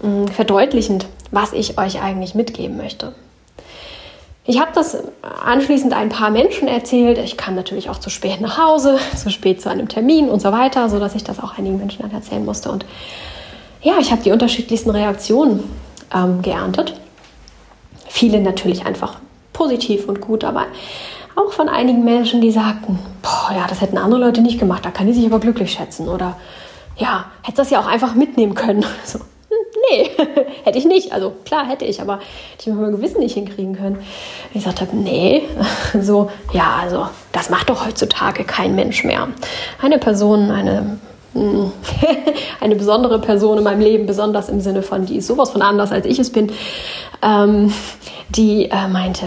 mh, 0.03 0.09
mm, 0.09 0.29
verdeutlichend, 0.29 1.07
was 1.31 1.53
ich 1.53 1.79
euch 1.79 2.03
eigentlich 2.03 2.35
mitgeben 2.35 2.77
möchte. 2.77 3.15
Ich 4.45 4.59
habe 4.59 4.71
das 4.75 4.97
anschließend 5.45 5.93
ein 5.93 6.09
paar 6.09 6.31
Menschen 6.31 6.69
erzählt. 6.69 7.19
Ich 7.19 7.37
kam 7.37 7.55
natürlich 7.55 7.91
auch 7.91 7.99
zu 7.99 8.09
spät 8.09 8.41
nach 8.41 8.57
Hause, 8.57 8.99
zu 9.17 9.31
spät 9.31 9.61
zu 9.61 9.69
einem 9.69 9.89
Termin 9.89 10.31
und 10.31 10.41
so 10.41 10.53
weiter, 10.53 10.89
sodass 10.89 11.15
ich 11.15 11.25
das 11.25 11.39
auch 11.39 11.59
einigen 11.59 11.79
Menschen 11.79 12.03
dann 12.03 12.13
erzählen 12.13 12.45
musste. 12.45 12.71
Und 12.71 12.87
ja, 13.83 13.99
ich 14.01 14.11
habe 14.11 14.23
die 14.23 14.33
unterschiedlichsten 14.33 14.91
Reaktionen 14.91 15.65
ähm, 16.15 16.43
geerntet. 16.43 16.95
Viele 18.09 18.41
natürlich 18.41 18.87
einfach 18.87 19.21
positiv 19.53 20.09
und 20.09 20.21
gut, 20.21 20.45
aber 20.45 20.67
auch 21.39 21.53
von 21.53 21.69
einigen 21.69 22.05
Menschen, 22.05 22.41
die 22.41 22.51
sagten, 22.51 22.99
boah, 23.23 23.55
ja, 23.55 23.67
das 23.69 23.81
hätten 23.81 23.99
andere 23.99 24.21
Leute 24.21 24.41
nicht 24.43 24.59
gemacht, 24.59 24.85
da 24.85 24.91
kann 24.91 25.07
die 25.07 25.13
sich 25.13 25.27
aber 25.27 25.39
glücklich 25.39 25.73
schätzen. 25.73 26.09
Oder 26.09 26.37
ja, 26.97 27.27
hätte 27.43 27.59
das 27.59 27.71
ja 27.71 27.81
auch 27.81 27.87
einfach 27.87 28.15
mitnehmen 28.15 28.55
können. 28.55 28.85
So, 29.05 29.21
nee, 29.91 30.11
hätte 30.65 30.79
ich 30.79 30.85
nicht. 30.85 31.13
Also 31.13 31.33
klar 31.45 31.67
hätte 31.67 31.85
ich, 31.85 32.01
aber 32.01 32.15
hätte 32.53 32.61
ich 32.61 32.67
mit 32.67 32.81
meinem 32.81 32.97
Gewissen 32.97 33.21
nicht 33.21 33.35
hinkriegen 33.35 33.77
können. 33.77 33.99
Ich 34.53 34.65
sagte, 34.65 34.89
nee, 34.93 35.43
so, 36.01 36.31
ja, 36.53 36.79
also 36.83 37.07
das 37.33 37.51
macht 37.51 37.71
doch 37.71 37.87
heutzutage 37.87 38.45
kein 38.45 38.75
Mensch 38.75 39.05
mehr. 39.05 39.29
Eine 39.81 39.99
Person, 39.99 40.51
eine 40.51 40.99
hm, 41.35 41.73
eine 42.61 42.75
besondere 42.75 43.21
Person 43.21 43.59
in 43.59 43.65
meinem 43.65 43.81
Leben, 43.81 44.07
besonders 44.07 44.49
im 44.49 44.61
Sinne 44.61 44.83
von, 44.83 45.07
die 45.07 45.19
ist 45.19 45.27
sowas 45.27 45.51
von 45.51 45.63
anders, 45.63 45.93
als 45.93 46.07
ich 46.07 46.19
es 46.19 46.31
bin, 46.31 46.51
ähm, 47.23 47.73
die 48.31 48.65
äh, 48.71 48.89
meinte, 48.89 49.27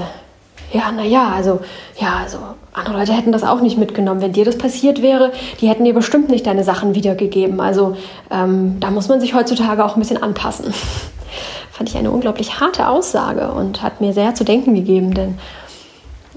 ja, 0.72 0.92
naja, 0.92 1.34
also, 1.36 1.60
ja, 1.98 2.18
also 2.22 2.38
andere 2.74 2.98
Leute 2.98 3.14
hätten 3.14 3.32
das 3.32 3.44
auch 3.44 3.62
nicht 3.62 3.78
mitgenommen. 3.78 4.22
Wenn 4.22 4.34
dir 4.34 4.46
das 4.46 4.58
passiert 4.58 5.02
wäre, 5.02 5.32
die 5.60 5.68
hätten 5.68 5.84
dir 5.84 5.94
bestimmt 5.94 6.30
nicht 6.30 6.48
deine 6.48 6.64
Sachen 6.64 6.96
wiedergegeben. 6.96 7.60
Also 7.60 7.98
ähm, 8.30 8.78
da 8.80 8.92
muss 8.92 9.10
man 9.10 9.20
sich 9.20 9.34
heutzutage 9.34 9.84
auch 9.84 9.96
ein 9.96 10.00
bisschen 10.00 10.22
anpassen. 10.22 10.74
Fand 11.72 11.90
ich 11.90 11.98
eine 11.98 12.12
unglaublich 12.12 12.60
harte 12.60 12.88
Aussage 12.88 13.52
und 13.52 13.82
hat 13.82 14.02
mir 14.02 14.14
sehr 14.14 14.36
zu 14.36 14.44
denken 14.44 14.76
gegeben, 14.76 15.14
denn 15.14 15.38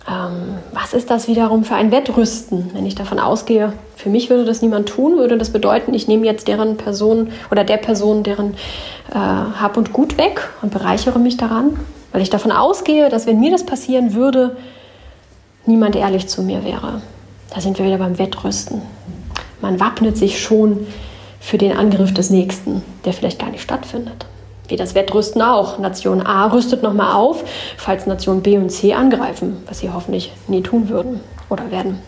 ähm, 0.08 0.58
was 0.72 0.92
ist 0.92 1.10
das 1.10 1.28
wiederum 1.28 1.64
für 1.64 1.74
ein 1.74 1.90
Wettrüsten? 1.90 2.70
Wenn 2.74 2.86
ich 2.86 2.94
davon 2.94 3.18
ausgehe, 3.18 3.72
für 3.96 4.10
mich 4.10 4.30
würde 4.30 4.44
das 4.44 4.60
niemand 4.60 4.88
tun, 4.88 5.16
würde 5.16 5.38
das 5.38 5.50
bedeuten, 5.50 5.94
ich 5.94 6.08
nehme 6.08 6.26
jetzt 6.26 6.48
deren 6.48 6.76
Person 6.76 7.30
oder 7.50 7.64
der 7.64 7.78
Person 7.78 8.22
deren 8.22 8.54
äh, 9.10 9.14
Hab 9.14 9.76
und 9.76 9.92
Gut 9.92 10.18
weg 10.18 10.48
und 10.62 10.72
bereichere 10.72 11.18
mich 11.18 11.36
daran, 11.36 11.78
weil 12.14 12.22
ich 12.22 12.30
davon 12.30 12.52
ausgehe, 12.52 13.08
dass 13.08 13.26
wenn 13.26 13.40
mir 13.40 13.50
das 13.50 13.66
passieren 13.66 14.14
würde, 14.14 14.56
niemand 15.66 15.96
ehrlich 15.96 16.28
zu 16.28 16.42
mir 16.42 16.64
wäre. 16.64 17.02
Da 17.52 17.60
sind 17.60 17.76
wir 17.76 17.84
wieder 17.84 17.98
beim 17.98 18.20
Wettrüsten. 18.20 18.82
Man 19.60 19.80
wappnet 19.80 20.16
sich 20.16 20.40
schon 20.40 20.86
für 21.40 21.58
den 21.58 21.76
Angriff 21.76 22.14
des 22.14 22.30
Nächsten, 22.30 22.82
der 23.04 23.14
vielleicht 23.14 23.40
gar 23.40 23.50
nicht 23.50 23.62
stattfindet. 23.62 24.26
Wie 24.68 24.76
das 24.76 24.94
Wettrüsten 24.94 25.42
auch. 25.42 25.80
Nation 25.80 26.24
A 26.24 26.46
rüstet 26.46 26.84
nochmal 26.84 27.14
auf, 27.14 27.42
falls 27.76 28.06
Nation 28.06 28.42
B 28.42 28.58
und 28.58 28.70
C 28.70 28.94
angreifen, 28.94 29.56
was 29.66 29.80
sie 29.80 29.90
hoffentlich 29.90 30.32
nie 30.46 30.62
tun 30.62 30.88
würden 30.90 31.18
oder 31.50 31.72
werden. 31.72 31.98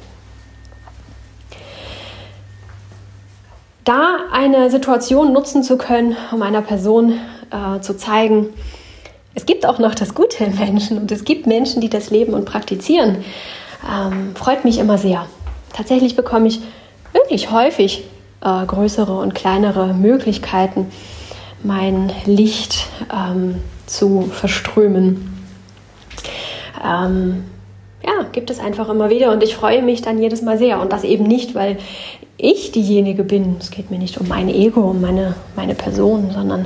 Da 3.83 4.19
eine 4.31 4.71
Situation 4.71 5.33
nutzen 5.33 5.65
zu 5.65 5.77
können, 5.77 6.17
um 6.31 6.43
einer 6.43 6.63
Person 6.63 7.19
äh, 7.51 7.81
zu 7.81 7.97
zeigen, 7.97 8.51
es 9.37 9.45
gibt 9.45 9.67
auch 9.67 9.79
noch 9.79 9.95
das 9.95 10.15
Gute 10.15 10.45
im 10.45 10.57
Menschen 10.57 10.99
und 10.99 11.13
es 11.13 11.25
gibt 11.25 11.47
Menschen, 11.47 11.81
die 11.83 11.91
das 11.91 12.11
leben 12.11 12.33
und 12.33 12.47
praktizieren. 12.47 13.19
Ähm, 13.89 14.35
freut 14.35 14.65
mich 14.65 14.79
immer 14.79 14.97
sehr. 14.99 15.27
Tatsächlich 15.75 16.17
bekomme 16.17 16.49
ich 16.49 16.61
wirklich 17.13 17.51
häufig 17.51 18.05
äh, 18.41 18.67
größere 18.67 19.17
und 19.19 19.35
kleinere 19.35 19.93
Möglichkeiten, 19.93 20.91
mein 21.63 22.11
Licht 22.25 22.87
ähm, 23.15 23.57
zu 23.87 24.23
verströmen. 24.33 25.45
Ähm, 26.83 27.45
ja, 28.03 28.25
gibt 28.33 28.49
es 28.51 28.59
einfach 28.59 28.89
immer 28.89 29.11
wieder 29.11 29.33
und 29.33 29.43
ich 29.43 29.55
freue 29.55 29.83
mich 29.83 30.01
dann 30.01 30.21
jedes 30.21 30.41
Mal 30.41 30.57
sehr. 30.57 30.81
Und 30.81 30.95
das 30.95 31.05
eben 31.05 31.25
nicht, 31.25 31.55
weil 31.55 31.77
ich 32.39 32.73
diejenige 32.73 33.23
bin. 33.23 33.57
Es 33.61 33.71
geht 33.71 33.91
mir 33.91 33.99
nicht 33.99 34.19
um 34.19 34.29
mein 34.29 34.49
Ego, 34.49 34.81
um 34.81 35.03
meine, 35.03 35.35
meine 35.57 35.75
Person, 35.75 36.31
sondern 36.33 36.65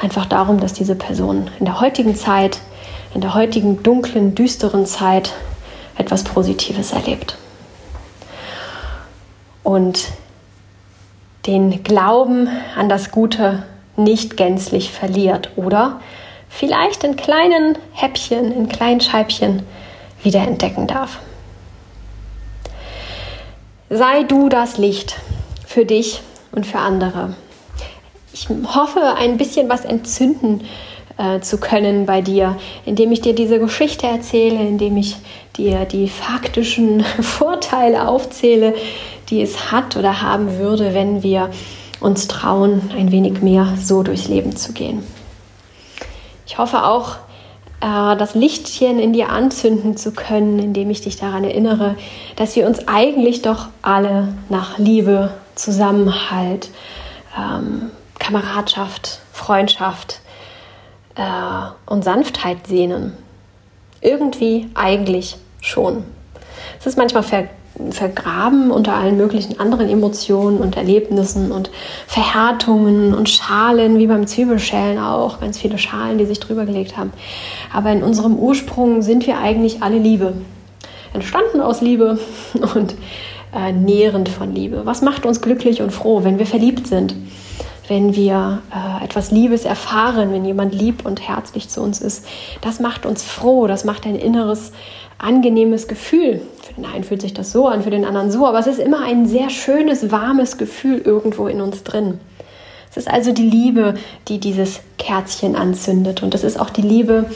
einfach 0.00 0.26
darum, 0.26 0.60
dass 0.60 0.72
diese 0.72 0.94
Person 0.94 1.50
in 1.58 1.64
der 1.64 1.80
heutigen 1.80 2.14
Zeit, 2.14 2.60
in 3.14 3.20
der 3.20 3.34
heutigen 3.34 3.82
dunklen, 3.82 4.34
düsteren 4.34 4.86
Zeit 4.86 5.32
etwas 5.96 6.24
Positives 6.24 6.92
erlebt. 6.92 7.36
Und 9.62 10.08
den 11.46 11.82
Glauben 11.82 12.48
an 12.76 12.88
das 12.88 13.10
Gute 13.10 13.64
nicht 13.96 14.36
gänzlich 14.36 14.92
verliert 14.92 15.50
oder 15.56 16.00
vielleicht 16.48 17.04
in 17.04 17.16
kleinen 17.16 17.76
Häppchen, 17.92 18.52
in 18.52 18.68
kleinen 18.68 19.00
Scheibchen 19.00 19.62
wiederentdecken 20.22 20.86
darf. 20.86 21.18
Sei 23.90 24.22
du 24.22 24.48
das 24.48 24.78
Licht 24.78 25.16
für 25.66 25.84
dich 25.84 26.20
und 26.52 26.66
für 26.66 26.78
andere 26.78 27.34
ich 28.38 28.48
hoffe, 28.48 29.00
ein 29.16 29.36
bisschen 29.36 29.68
was 29.68 29.84
entzünden 29.84 30.60
äh, 31.16 31.40
zu 31.40 31.58
können 31.58 32.06
bei 32.06 32.20
dir, 32.20 32.56
indem 32.84 33.10
ich 33.10 33.20
dir 33.20 33.34
diese 33.34 33.58
Geschichte 33.58 34.06
erzähle, 34.06 34.60
indem 34.60 34.96
ich 34.96 35.16
dir 35.56 35.84
die 35.84 36.08
faktischen 36.08 37.00
Vorteile 37.20 38.06
aufzähle, 38.06 38.74
die 39.28 39.42
es 39.42 39.72
hat 39.72 39.96
oder 39.96 40.22
haben 40.22 40.58
würde, 40.58 40.94
wenn 40.94 41.22
wir 41.22 41.50
uns 42.00 42.28
trauen, 42.28 42.90
ein 42.96 43.10
wenig 43.10 43.42
mehr 43.42 43.74
so 43.76 44.04
durchs 44.04 44.28
Leben 44.28 44.54
zu 44.54 44.72
gehen. 44.72 45.02
Ich 46.46 46.58
hoffe 46.58 46.84
auch, 46.84 47.16
äh, 47.80 48.16
das 48.16 48.36
Lichtchen 48.36 49.00
in 49.00 49.12
dir 49.12 49.30
anzünden 49.30 49.96
zu 49.96 50.12
können, 50.12 50.60
indem 50.60 50.90
ich 50.90 51.00
dich 51.00 51.16
daran 51.16 51.42
erinnere, 51.42 51.96
dass 52.36 52.54
wir 52.54 52.68
uns 52.68 52.86
eigentlich 52.86 53.42
doch 53.42 53.66
alle 53.82 54.28
nach 54.48 54.78
Liebe, 54.78 55.32
Zusammenhalt, 55.56 56.70
ähm, 57.36 57.90
Kameradschaft, 58.18 59.20
Freundschaft 59.32 60.20
äh, 61.16 61.22
und 61.86 62.04
Sanftheit 62.04 62.66
sehnen. 62.66 63.16
Irgendwie 64.00 64.68
eigentlich 64.74 65.36
schon. 65.60 66.04
Es 66.78 66.86
ist 66.86 66.98
manchmal 66.98 67.22
ver 67.22 67.48
vergraben 67.90 68.72
unter 68.72 68.94
allen 68.94 69.16
möglichen 69.16 69.60
anderen 69.60 69.88
Emotionen 69.88 70.58
und 70.58 70.76
Erlebnissen 70.76 71.52
und 71.52 71.70
Verhärtungen 72.08 73.14
und 73.14 73.28
Schalen, 73.28 73.98
wie 73.98 74.08
beim 74.08 74.26
Zwiebelschälen 74.26 74.98
auch, 74.98 75.40
ganz 75.40 75.58
viele 75.58 75.78
Schalen, 75.78 76.18
die 76.18 76.26
sich 76.26 76.40
drüber 76.40 76.64
gelegt 76.64 76.96
haben. 76.96 77.12
Aber 77.72 77.92
in 77.92 78.02
unserem 78.02 78.36
Ursprung 78.36 79.02
sind 79.02 79.28
wir 79.28 79.38
eigentlich 79.38 79.80
alle 79.80 79.98
Liebe. 79.98 80.34
Entstanden 81.12 81.60
aus 81.60 81.80
Liebe 81.80 82.18
und 82.74 82.96
äh, 83.54 83.72
nährend 83.72 84.28
von 84.28 84.54
Liebe. 84.54 84.82
Was 84.84 85.02
macht 85.02 85.24
uns 85.24 85.40
glücklich 85.40 85.80
und 85.80 85.92
froh, 85.92 86.24
wenn 86.24 86.38
wir 86.38 86.46
verliebt 86.46 86.86
sind? 86.86 87.14
Wenn 87.88 88.14
wir 88.14 88.62
äh, 88.74 89.04
etwas 89.04 89.30
Liebes 89.30 89.64
erfahren, 89.64 90.32
wenn 90.32 90.44
jemand 90.44 90.74
lieb 90.74 91.04
und 91.04 91.26
herzlich 91.26 91.68
zu 91.68 91.82
uns 91.82 92.00
ist. 92.00 92.26
Das 92.60 92.80
macht 92.80 93.06
uns 93.06 93.24
froh, 93.24 93.66
das 93.66 93.84
macht 93.84 94.06
ein 94.06 94.14
inneres, 94.14 94.72
angenehmes 95.18 95.88
Gefühl. 95.88 96.42
Für 96.62 96.74
den 96.74 96.84
einen 96.84 97.04
fühlt 97.04 97.22
sich 97.22 97.34
das 97.34 97.50
so 97.50 97.66
an, 97.66 97.82
für 97.82 97.90
den 97.90 98.04
anderen 98.04 98.30
so, 98.30 98.46
aber 98.46 98.58
es 98.58 98.66
ist 98.66 98.78
immer 98.78 99.00
ein 99.04 99.26
sehr 99.26 99.50
schönes, 99.50 100.10
warmes 100.10 100.58
Gefühl 100.58 100.98
irgendwo 100.98 101.48
in 101.48 101.60
uns 101.60 101.82
drin. 101.82 102.20
Es 102.90 102.96
ist 102.96 103.10
also 103.10 103.32
die 103.32 103.48
Liebe, 103.48 103.94
die 104.28 104.38
dieses 104.38 104.80
Kerzchen 104.98 105.56
anzündet 105.56 106.22
und 106.22 106.34
es 106.34 106.44
ist 106.44 106.58
auch 106.58 106.70
die 106.70 106.82
Liebe, 106.82 107.26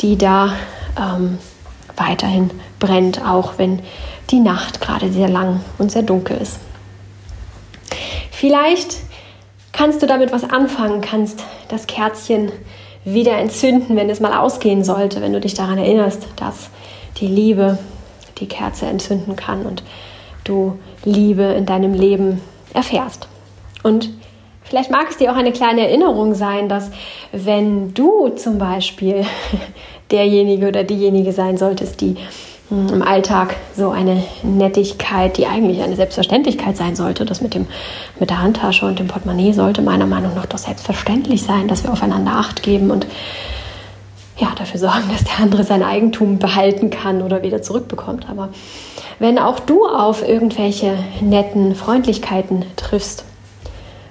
die 0.00 0.16
da 0.16 0.54
ähm, 0.98 1.38
weiterhin 1.96 2.50
brennt, 2.78 3.24
auch 3.24 3.54
wenn 3.58 3.80
die 4.30 4.40
Nacht 4.40 4.80
gerade 4.80 5.12
sehr 5.12 5.28
lang 5.28 5.60
und 5.78 5.92
sehr 5.92 6.02
dunkel 6.02 6.38
ist. 6.38 6.58
Vielleicht 8.30 9.05
kannst 9.76 10.02
du 10.02 10.06
damit 10.06 10.32
was 10.32 10.44
anfangen, 10.44 11.00
kannst 11.00 11.44
das 11.68 11.86
Kerzchen 11.86 12.50
wieder 13.04 13.38
entzünden, 13.38 13.94
wenn 13.94 14.10
es 14.10 14.20
mal 14.20 14.36
ausgehen 14.38 14.82
sollte, 14.82 15.20
wenn 15.20 15.32
du 15.32 15.40
dich 15.40 15.54
daran 15.54 15.78
erinnerst, 15.78 16.26
dass 16.36 16.70
die 17.18 17.28
Liebe 17.28 17.78
die 18.38 18.48
Kerze 18.48 18.86
entzünden 18.86 19.36
kann 19.36 19.64
und 19.64 19.82
du 20.44 20.78
Liebe 21.04 21.42
in 21.42 21.66
deinem 21.66 21.94
Leben 21.94 22.40
erfährst. 22.74 23.28
Und 23.82 24.10
vielleicht 24.64 24.90
mag 24.90 25.06
es 25.10 25.18
dir 25.18 25.30
auch 25.30 25.36
eine 25.36 25.52
kleine 25.52 25.82
Erinnerung 25.82 26.34
sein, 26.34 26.68
dass 26.68 26.90
wenn 27.32 27.94
du 27.94 28.30
zum 28.30 28.58
Beispiel 28.58 29.24
derjenige 30.10 30.68
oder 30.68 30.84
diejenige 30.84 31.32
sein 31.32 31.58
solltest, 31.58 32.00
die 32.00 32.16
im 32.68 33.02
Alltag 33.02 33.54
so 33.76 33.90
eine 33.90 34.24
Nettigkeit, 34.42 35.36
die 35.36 35.46
eigentlich 35.46 35.82
eine 35.82 35.94
Selbstverständlichkeit 35.94 36.76
sein 36.76 36.96
sollte. 36.96 37.24
Das 37.24 37.40
mit, 37.40 37.54
dem, 37.54 37.66
mit 38.18 38.30
der 38.30 38.42
Handtasche 38.42 38.86
und 38.86 38.98
dem 38.98 39.06
Portemonnaie 39.06 39.52
sollte 39.52 39.82
meiner 39.82 40.06
Meinung 40.06 40.34
nach 40.34 40.46
doch 40.46 40.58
selbstverständlich 40.58 41.44
sein, 41.44 41.68
dass 41.68 41.84
wir 41.84 41.92
aufeinander 41.92 42.32
Acht 42.32 42.62
geben 42.64 42.90
und 42.90 43.06
ja, 44.36 44.48
dafür 44.58 44.80
sorgen, 44.80 45.08
dass 45.12 45.22
der 45.22 45.38
andere 45.38 45.62
sein 45.62 45.84
Eigentum 45.84 46.38
behalten 46.38 46.90
kann 46.90 47.22
oder 47.22 47.42
wieder 47.42 47.62
zurückbekommt. 47.62 48.28
Aber 48.28 48.48
wenn 49.20 49.38
auch 49.38 49.60
du 49.60 49.86
auf 49.86 50.26
irgendwelche 50.26 50.98
netten 51.20 51.76
Freundlichkeiten 51.76 52.64
triffst, 52.74 53.24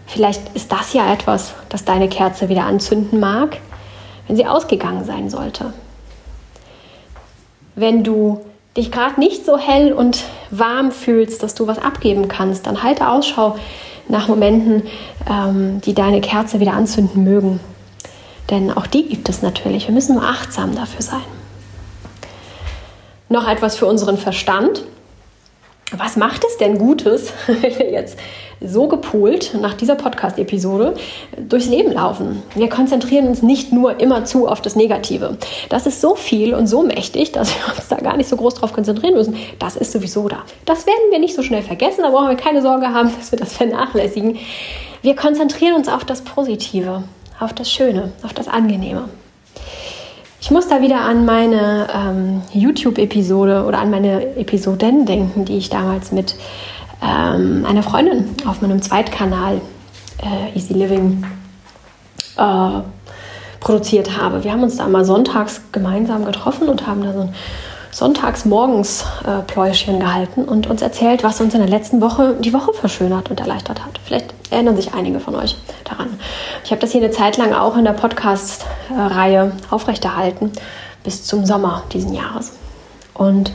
vielleicht 0.08 0.56
ist 0.56 0.72
das 0.72 0.94
ja 0.94 1.12
etwas, 1.12 1.54
das 1.68 1.84
deine 1.84 2.08
Kerze 2.08 2.48
wieder 2.48 2.64
anzünden 2.64 3.20
mag, 3.20 3.58
wenn 4.28 4.38
sie 4.38 4.48
ausgegangen 4.48 5.04
sein 5.04 5.30
sollte 5.30 5.74
wenn 7.76 8.04
du 8.04 8.42
dich 8.76 8.92
gerade 8.92 9.20
nicht 9.20 9.46
so 9.46 9.58
hell 9.58 9.94
und 9.94 10.24
warm 10.52 10.92
fühlst, 10.92 11.44
dass 11.44 11.56
du 11.56 11.68
was 11.68 11.78
abgeben 11.78 12.28
kannst, 12.28 12.68
dann 12.68 12.84
halte 12.84 13.10
Ausschau 13.10 13.56
nach 14.08 14.28
Momenten, 14.28 14.84
ähm, 15.30 15.82
die 15.82 15.94
deine 15.94 16.22
Kerze 16.22 16.60
wieder 16.60 16.74
anzünden 16.74 17.24
mögen. 17.24 17.60
Denn 18.50 18.72
auch 18.72 18.86
die 18.86 19.08
gibt 19.08 19.30
es 19.30 19.42
natürlich. 19.42 19.88
Wir 19.88 19.94
müssen 19.94 20.16
nur 20.16 20.24
achtsam 20.24 20.76
dafür 20.76 21.02
sein. 21.02 21.24
Noch 23.30 23.48
etwas 23.48 23.76
für 23.76 23.88
unseren 23.88 24.18
Verstand 24.18 24.84
was 25.92 26.16
macht 26.16 26.44
es 26.44 26.58
denn 26.58 26.78
Gutes, 26.78 27.32
wenn 27.48 27.62
wir 27.80 27.92
jetzt 27.92 28.18
so 28.60 28.88
gepolt 28.88 29.56
nach 29.60 29.76
dieser 29.76 29.96
Podcast-Episode 29.96 30.96
durchs 31.48 31.68
Leben 31.68 31.92
laufen? 31.92 32.42
Wir 32.56 32.70
konzentrieren 32.70 33.28
uns 33.28 33.44
nicht 33.44 33.72
nur 33.72 34.00
immer 34.00 34.26
zu 34.26 34.48
auf 34.48 34.62
das 34.62 34.76
Negative. 34.76 35.38
Das 35.70 35.86
ist 35.86 36.02
so 36.02 36.16
viel 36.16 36.56
und 36.56 36.68
so 36.68 36.82
mächtig, 36.82 37.32
dass 37.34 37.56
wir 37.56 37.76
uns 37.76 37.88
da 37.88 37.98
gar 37.98 38.18
nicht 38.18 38.30
so 38.30 38.36
groß 38.36 38.56
drauf 38.56 38.74
konzentrieren 38.74 39.14
müssen. 39.14 39.36
Das 39.60 39.76
ist 39.76 39.92
sowieso 39.92 40.28
da. 40.28 40.44
Das 40.66 40.88
werden 40.88 41.12
wir 41.12 41.20
nicht 41.20 41.36
so 41.36 41.44
schnell 41.44 41.62
vergessen, 41.62 42.02
da 42.02 42.10
brauchen 42.10 42.30
wir 42.30 42.36
keine 42.38 42.62
Sorge 42.62 42.88
haben, 42.88 43.12
dass 43.18 43.32
wir 43.32 43.40
das 43.40 43.54
vernachlässigen. 43.54 44.40
Wir 45.04 45.16
konzentrieren 45.16 45.76
uns 45.76 45.88
auf 45.88 46.04
das 46.04 46.24
Positive, 46.24 47.04
auf 47.40 47.54
das 47.54 47.70
Schöne, 47.70 48.12
auf 48.24 48.34
das 48.34 48.48
Angenehme. 48.48 49.08
Ich 50.46 50.52
muss 50.52 50.68
da 50.68 50.80
wieder 50.80 51.02
an 51.02 51.26
meine 51.26 51.88
ähm, 51.92 52.44
YouTube-Episode 52.54 53.66
oder 53.66 53.80
an 53.80 53.90
meine 53.90 54.38
Episoden 54.38 55.08
denken, 55.08 55.44
die 55.44 55.58
ich 55.58 55.72
damals 55.72 56.12
mit 56.12 56.36
ähm, 57.02 57.66
einer 57.68 57.82
Freundin 57.82 58.28
auf 58.46 58.62
meinem 58.62 58.80
Zweitkanal 58.80 59.60
äh, 60.22 60.56
Easy 60.56 60.76
Living 60.76 61.26
äh, 62.38 62.82
produziert 63.60 64.22
habe. 64.22 64.44
Wir 64.44 64.52
haben 64.52 64.62
uns 64.62 64.78
da 64.78 64.88
mal 64.88 65.04
sonntags 65.04 65.62
gemeinsam 65.72 66.26
getroffen 66.26 66.70
und 66.70 66.86
haben 66.86 67.04
da 67.04 67.14
so 67.14 67.22
ein 67.22 67.34
sonntags 67.96 68.44
morgens 68.44 69.06
äh, 69.26 69.42
Pläuschen 69.44 70.02
gehalten 70.02 70.44
und 70.44 70.68
uns 70.68 70.82
erzählt, 70.82 71.24
was 71.24 71.40
uns 71.40 71.54
in 71.54 71.62
der 71.62 71.70
letzten 71.70 72.02
Woche 72.02 72.36
die 72.38 72.52
Woche 72.52 72.74
verschönert 72.74 73.30
und 73.30 73.40
erleichtert 73.40 73.86
hat. 73.86 74.02
Vielleicht 74.04 74.34
erinnern 74.50 74.76
sich 74.76 74.94
einige 74.94 75.22
von 75.22 75.34
euch 75.34 75.56
daran. 75.86 76.20
Ich 76.66 76.72
habe 76.72 76.82
das 76.82 76.92
hier 76.92 77.02
eine 77.02 77.12
Zeit 77.12 77.38
lang 77.38 77.54
auch 77.54 77.78
in 77.78 77.86
der 77.86 77.94
Podcast-Reihe 77.94 79.54
aufrechterhalten 79.70 80.52
bis 81.06 81.24
zum 81.24 81.46
Sommer 81.46 81.84
diesen 81.94 82.14
Jahres. 82.14 82.58
Und 83.14 83.54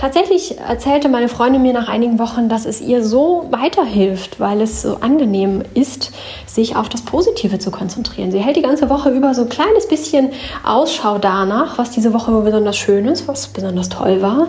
Tatsächlich 0.00 0.58
erzählte 0.58 1.10
meine 1.10 1.28
Freundin 1.28 1.60
mir 1.60 1.74
nach 1.74 1.88
einigen 1.88 2.18
Wochen, 2.18 2.48
dass 2.48 2.64
es 2.64 2.80
ihr 2.80 3.04
so 3.04 3.48
weiterhilft, 3.50 4.40
weil 4.40 4.62
es 4.62 4.80
so 4.80 4.96
angenehm 5.02 5.62
ist, 5.74 6.12
sich 6.46 6.74
auf 6.74 6.88
das 6.88 7.02
Positive 7.02 7.58
zu 7.58 7.70
konzentrieren. 7.70 8.32
Sie 8.32 8.38
hält 8.38 8.56
die 8.56 8.62
ganze 8.62 8.88
Woche 8.88 9.10
über 9.10 9.34
so 9.34 9.42
ein 9.42 9.50
kleines 9.50 9.86
bisschen 9.86 10.30
Ausschau 10.64 11.18
danach, 11.18 11.76
was 11.76 11.90
diese 11.90 12.14
Woche 12.14 12.32
besonders 12.40 12.78
schön 12.78 13.06
ist, 13.08 13.28
was 13.28 13.48
besonders 13.48 13.90
toll 13.90 14.22
war, 14.22 14.48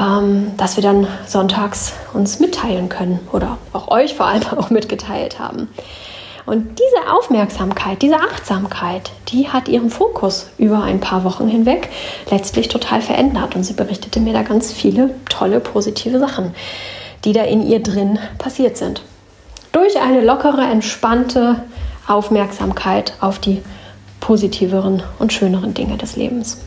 ähm, 0.00 0.50
dass 0.56 0.74
wir 0.74 0.82
dann 0.82 1.06
sonntags 1.28 1.92
uns 2.12 2.40
mitteilen 2.40 2.88
können 2.88 3.20
oder 3.30 3.58
auch 3.72 3.86
euch 3.86 4.14
vor 4.14 4.26
allem 4.26 4.42
auch 4.56 4.70
mitgeteilt 4.70 5.38
haben. 5.38 5.68
Und 6.44 6.78
diese 6.78 7.12
Aufmerksamkeit, 7.12 8.02
diese 8.02 8.16
Achtsamkeit, 8.16 9.10
die 9.28 9.48
hat 9.48 9.68
ihren 9.68 9.90
Fokus 9.90 10.48
über 10.58 10.82
ein 10.82 11.00
paar 11.00 11.24
Wochen 11.24 11.46
hinweg 11.46 11.88
letztlich 12.30 12.68
total 12.68 13.00
verändert. 13.00 13.54
Und 13.54 13.64
sie 13.64 13.74
berichtete 13.74 14.20
mir 14.20 14.32
da 14.32 14.42
ganz 14.42 14.72
viele 14.72 15.14
tolle, 15.28 15.60
positive 15.60 16.18
Sachen, 16.18 16.54
die 17.24 17.32
da 17.32 17.44
in 17.44 17.66
ihr 17.66 17.82
drin 17.82 18.18
passiert 18.38 18.76
sind. 18.76 19.02
Durch 19.70 20.00
eine 20.00 20.20
lockere, 20.20 20.62
entspannte 20.62 21.62
Aufmerksamkeit 22.08 23.14
auf 23.20 23.38
die 23.38 23.62
positiveren 24.20 25.02
und 25.18 25.32
schöneren 25.32 25.74
Dinge 25.74 25.96
des 25.96 26.16
Lebens. 26.16 26.58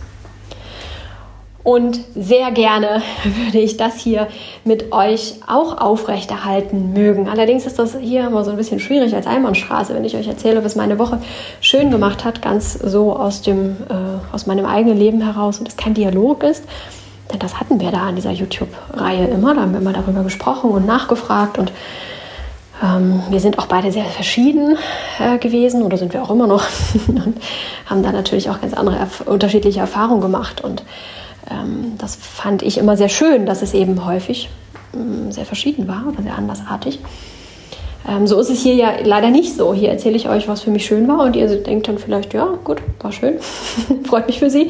Und 1.65 1.99
sehr 2.15 2.51
gerne 2.51 3.01
würde 3.23 3.57
ich 3.57 3.75
das 3.75 3.95
hier 3.95 4.27
mit 4.63 4.93
euch 4.93 5.39
auch 5.47 5.81
aufrechterhalten 5.81 6.93
mögen. 6.93 7.27
Allerdings 7.27 7.65
ist 7.65 7.79
das 7.79 7.97
hier 7.97 8.27
immer 8.27 8.45
so 8.45 8.51
ein 8.51 8.57
bisschen 8.57 8.79
schwierig 8.79 9.15
als 9.15 9.25
Einbahnstraße, 9.25 9.95
wenn 9.95 10.05
ich 10.05 10.15
euch 10.15 10.27
erzähle, 10.27 10.63
was 10.63 10.75
meine 10.75 10.99
Woche 10.99 11.19
schön 11.61 11.89
gemacht 11.89 12.23
hat, 12.23 12.43
ganz 12.43 12.73
so 12.73 13.15
aus, 13.15 13.41
dem, 13.41 13.77
äh, 13.89 14.33
aus 14.33 14.45
meinem 14.45 14.67
eigenen 14.67 14.95
Leben 14.99 15.21
heraus 15.21 15.57
und 15.57 15.67
es 15.67 15.75
kein 15.75 15.95
Dialog 15.95 16.43
ist. 16.43 16.63
Denn 17.33 17.39
das 17.39 17.59
hatten 17.59 17.79
wir 17.79 17.89
da 17.89 18.07
in 18.09 18.15
dieser 18.15 18.31
YouTube-Reihe 18.31 19.25
immer. 19.25 19.55
Da 19.55 19.61
haben 19.61 19.71
wir 19.71 19.81
immer 19.81 19.93
darüber 19.93 20.21
gesprochen 20.21 20.69
und 20.69 20.85
nachgefragt 20.85 21.57
und 21.57 21.71
ähm, 22.83 23.23
wir 23.31 23.39
sind 23.39 23.57
auch 23.57 23.65
beide 23.65 23.91
sehr 23.91 24.05
verschieden 24.05 24.77
äh, 25.17 25.39
gewesen 25.39 25.81
oder 25.81 25.97
sind 25.97 26.13
wir 26.13 26.21
auch 26.21 26.29
immer 26.29 26.45
noch 26.45 26.63
und 27.07 27.41
haben 27.87 28.03
da 28.03 28.11
natürlich 28.11 28.51
auch 28.51 28.61
ganz 28.61 28.75
andere, 28.75 29.07
unterschiedliche 29.25 29.79
Erfahrungen 29.79 30.21
gemacht 30.21 30.61
und 30.61 30.83
das 31.97 32.15
fand 32.15 32.63
ich 32.63 32.77
immer 32.77 32.97
sehr 32.97 33.09
schön, 33.09 33.45
dass 33.45 33.61
es 33.61 33.73
eben 33.73 34.05
häufig 34.05 34.49
ähm, 34.93 35.31
sehr 35.31 35.45
verschieden 35.45 35.87
war 35.87 36.05
oder 36.07 36.23
sehr 36.23 36.37
andersartig. 36.37 36.99
Ähm, 38.07 38.27
so 38.27 38.39
ist 38.39 38.49
es 38.49 38.61
hier 38.61 38.75
ja 38.75 38.93
leider 39.03 39.29
nicht 39.29 39.55
so. 39.55 39.73
Hier 39.73 39.89
erzähle 39.89 40.15
ich 40.15 40.29
euch, 40.29 40.47
was 40.47 40.61
für 40.61 40.71
mich 40.71 40.85
schön 40.85 41.07
war 41.07 41.19
und 41.23 41.35
ihr 41.35 41.47
denkt 41.63 41.87
dann 41.87 41.97
vielleicht, 41.97 42.33
ja, 42.33 42.47
gut, 42.63 42.81
war 43.01 43.11
schön, 43.11 43.39
freut 44.05 44.27
mich 44.27 44.39
für 44.39 44.49
Sie. 44.49 44.69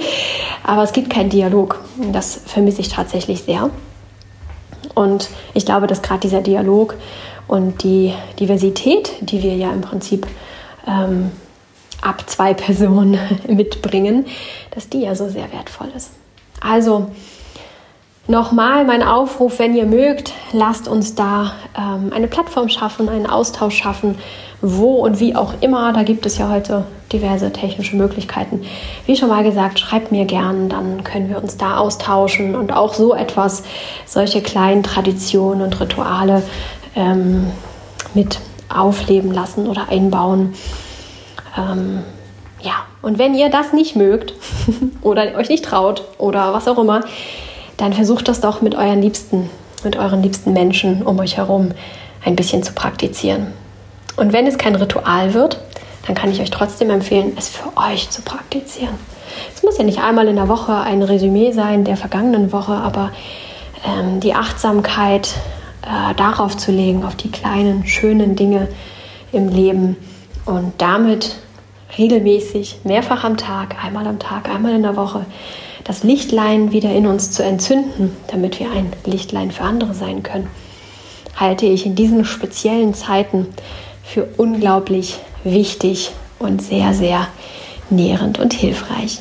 Aber 0.63 0.83
es 0.83 0.93
gibt 0.93 1.09
keinen 1.09 1.29
Dialog. 1.29 1.83
Das 2.11 2.41
vermisse 2.45 2.81
ich 2.81 2.89
tatsächlich 2.89 3.43
sehr. 3.43 3.69
Und 4.93 5.29
ich 5.53 5.65
glaube, 5.65 5.87
dass 5.87 6.01
gerade 6.01 6.21
dieser 6.21 6.41
Dialog 6.41 6.95
und 7.47 7.83
die 7.83 8.13
Diversität, 8.39 9.11
die 9.19 9.43
wir 9.43 9.55
ja 9.55 9.71
im 9.71 9.81
Prinzip 9.81 10.25
ähm, 10.87 11.31
ab 12.01 12.23
zwei 12.29 12.53
Personen 12.55 13.19
mitbringen, 13.47 14.25
dass 14.71 14.89
die 14.89 15.01
ja 15.01 15.15
so 15.15 15.27
sehr 15.29 15.51
wertvoll 15.51 15.89
ist. 15.95 16.11
Also 16.67 17.11
nochmal 18.27 18.85
mein 18.85 19.03
Aufruf, 19.03 19.59
wenn 19.59 19.75
ihr 19.75 19.85
mögt, 19.85 20.33
lasst 20.51 20.87
uns 20.87 21.15
da 21.15 21.53
ähm, 21.77 22.11
eine 22.13 22.27
Plattform 22.27 22.69
schaffen, 22.69 23.07
einen 23.07 23.27
Austausch 23.27 23.75
schaffen, 23.75 24.17
wo 24.61 24.95
und 24.95 25.19
wie 25.19 25.35
auch 25.35 25.53
immer. 25.61 25.93
Da 25.93 26.03
gibt 26.03 26.25
es 26.25 26.37
ja 26.37 26.49
heute 26.49 26.85
diverse 27.11 27.51
technische 27.51 27.95
Möglichkeiten. 27.95 28.61
Wie 29.05 29.15
schon 29.15 29.29
mal 29.29 29.43
gesagt, 29.43 29.79
schreibt 29.79 30.11
mir 30.11 30.25
gern, 30.25 30.69
dann 30.69 31.03
können 31.03 31.29
wir 31.29 31.41
uns 31.41 31.57
da 31.57 31.77
austauschen 31.77 32.55
und 32.55 32.73
auch 32.73 32.93
so 32.93 33.13
etwas, 33.13 33.63
solche 34.05 34.41
kleinen 34.41 34.81
Traditionen 34.81 35.61
und 35.61 35.79
Rituale 35.79 36.41
ähm, 36.95 37.51
mit 38.15 38.39
aufleben 38.69 39.31
lassen 39.31 39.67
oder 39.67 39.89
einbauen. 39.89 40.55
Ähm, 41.57 42.03
ja, 42.61 42.73
und 43.05 43.19
wenn 43.19 43.35
ihr 43.35 43.49
das 43.49 43.71
nicht 43.71 43.95
mögt 43.95 44.33
oder 45.03 45.35
euch 45.35 45.47
nicht 45.47 45.63
traut 45.63 46.03
oder 46.17 46.55
was 46.55 46.67
auch 46.67 46.79
immer, 46.79 47.01
dann 47.77 47.93
versucht 47.93 48.27
das 48.27 48.41
doch 48.41 48.63
mit 48.63 48.73
euren 48.73 48.99
Liebsten, 48.99 49.51
mit 49.83 49.95
euren 49.95 50.23
liebsten 50.23 50.53
Menschen 50.53 51.03
um 51.03 51.19
euch 51.19 51.37
herum 51.37 51.71
ein 52.25 52.35
bisschen 52.35 52.63
zu 52.63 52.73
praktizieren. 52.73 53.53
Und 54.17 54.33
wenn 54.33 54.47
es 54.47 54.57
kein 54.57 54.73
Ritual 54.73 55.35
wird, 55.35 55.61
dann 56.07 56.15
kann 56.15 56.31
ich 56.31 56.41
euch 56.41 56.49
trotzdem 56.49 56.89
empfehlen, 56.89 57.33
es 57.37 57.49
für 57.49 57.77
euch 57.77 58.09
zu 58.09 58.23
praktizieren. 58.23 58.95
Es 59.55 59.61
muss 59.61 59.77
ja 59.77 59.83
nicht 59.83 59.99
einmal 59.99 60.27
in 60.27 60.37
der 60.37 60.49
Woche 60.49 60.75
ein 60.75 61.03
Resümee 61.03 61.51
sein 61.51 61.83
der 61.83 61.97
vergangenen 61.97 62.51
Woche, 62.51 62.73
aber 62.73 63.11
ähm, 63.85 64.19
die 64.19 64.33
Achtsamkeit 64.33 65.35
äh, 65.83 66.15
darauf 66.15 66.57
zu 66.57 66.71
legen, 66.71 67.05
auf 67.05 67.15
die 67.15 67.29
kleinen, 67.29 67.85
schönen 67.85 68.35
Dinge 68.35 68.67
im 69.31 69.49
Leben 69.49 69.95
und 70.47 70.73
damit 70.79 71.35
regelmäßig, 71.97 72.79
mehrfach 72.83 73.23
am 73.23 73.37
Tag, 73.37 73.83
einmal 73.83 74.07
am 74.07 74.19
Tag, 74.19 74.49
einmal 74.49 74.73
in 74.73 74.83
der 74.83 74.95
Woche, 74.95 75.25
das 75.83 76.03
Lichtlein 76.03 76.71
wieder 76.71 76.91
in 76.91 77.05
uns 77.07 77.31
zu 77.31 77.43
entzünden, 77.43 78.15
damit 78.27 78.59
wir 78.59 78.71
ein 78.71 78.91
Lichtlein 79.05 79.51
für 79.51 79.63
andere 79.63 79.93
sein 79.93 80.23
können, 80.23 80.47
halte 81.35 81.65
ich 81.65 81.85
in 81.85 81.95
diesen 81.95 82.25
speziellen 82.25 82.93
Zeiten 82.93 83.47
für 84.03 84.27
unglaublich 84.37 85.19
wichtig 85.43 86.11
und 86.39 86.61
sehr, 86.61 86.93
sehr 86.93 87.27
nährend 87.89 88.39
und 88.39 88.53
hilfreich. 88.53 89.19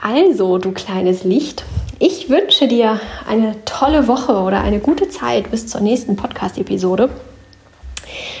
Also, 0.00 0.58
du 0.58 0.72
kleines 0.72 1.24
Licht, 1.24 1.64
ich 1.98 2.28
wünsche 2.28 2.68
dir 2.68 3.00
eine 3.26 3.56
tolle 3.64 4.06
Woche 4.06 4.34
oder 4.34 4.60
eine 4.60 4.80
gute 4.80 5.08
Zeit 5.08 5.50
bis 5.50 5.66
zur 5.66 5.80
nächsten 5.80 6.14
Podcast-Episode. 6.14 7.08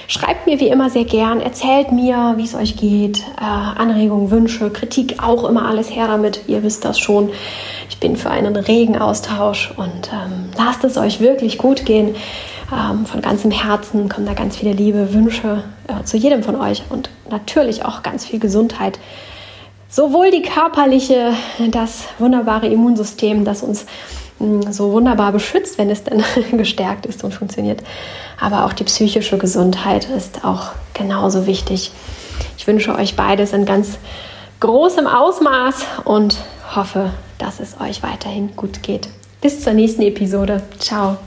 Schreibt 0.08 0.46
mir 0.46 0.60
wie 0.60 0.68
immer 0.68 0.88
sehr 0.88 1.04
gern, 1.04 1.40
erzählt 1.40 1.90
mir, 1.90 2.34
wie 2.36 2.44
es 2.44 2.54
euch 2.54 2.76
geht, 2.76 3.18
äh, 3.40 3.42
Anregungen, 3.42 4.30
Wünsche, 4.30 4.70
Kritik, 4.70 5.16
auch 5.20 5.48
immer 5.48 5.66
alles 5.66 5.90
her 5.90 6.06
damit. 6.06 6.42
Ihr 6.46 6.62
wisst 6.62 6.84
das 6.84 6.98
schon. 6.98 7.30
Ich 7.90 7.98
bin 7.98 8.16
für 8.16 8.30
einen 8.30 8.54
regen 8.54 8.96
Austausch 8.96 9.72
und 9.76 10.10
ähm, 10.12 10.50
lasst 10.56 10.84
es 10.84 10.96
euch 10.96 11.18
wirklich 11.20 11.58
gut 11.58 11.84
gehen. 11.84 12.14
Ähm, 12.72 13.04
von 13.04 13.20
ganzem 13.20 13.50
Herzen 13.50 14.08
kommen 14.08 14.26
da 14.26 14.34
ganz 14.34 14.56
viele 14.56 14.72
Liebe, 14.72 15.12
Wünsche 15.12 15.64
äh, 15.88 16.04
zu 16.04 16.16
jedem 16.16 16.44
von 16.44 16.60
euch 16.60 16.84
und 16.88 17.10
natürlich 17.30 17.84
auch 17.84 18.02
ganz 18.04 18.24
viel 18.24 18.38
Gesundheit. 18.38 19.00
Sowohl 19.88 20.30
die 20.30 20.42
körperliche, 20.42 21.32
das 21.70 22.04
wunderbare 22.18 22.66
Immunsystem, 22.66 23.44
das 23.44 23.62
uns 23.62 23.86
so 24.70 24.92
wunderbar 24.92 25.32
beschützt, 25.32 25.78
wenn 25.78 25.90
es 25.90 26.04
denn 26.04 26.22
gestärkt 26.52 27.06
ist 27.06 27.24
und 27.24 27.34
funktioniert, 27.34 27.82
aber 28.40 28.66
auch 28.66 28.72
die 28.72 28.84
psychische 28.84 29.38
Gesundheit 29.38 30.08
ist 30.10 30.44
auch 30.44 30.72
genauso 30.94 31.46
wichtig. 31.46 31.92
Ich 32.58 32.66
wünsche 32.66 32.94
euch 32.94 33.16
beides 33.16 33.52
in 33.52 33.64
ganz 33.64 33.98
großem 34.60 35.06
Ausmaß 35.06 35.84
und 36.04 36.36
hoffe, 36.74 37.10
dass 37.38 37.60
es 37.60 37.80
euch 37.80 38.02
weiterhin 38.02 38.56
gut 38.56 38.82
geht. 38.82 39.08
Bis 39.40 39.62
zur 39.62 39.74
nächsten 39.74 40.02
Episode. 40.02 40.62
Ciao. 40.78 41.18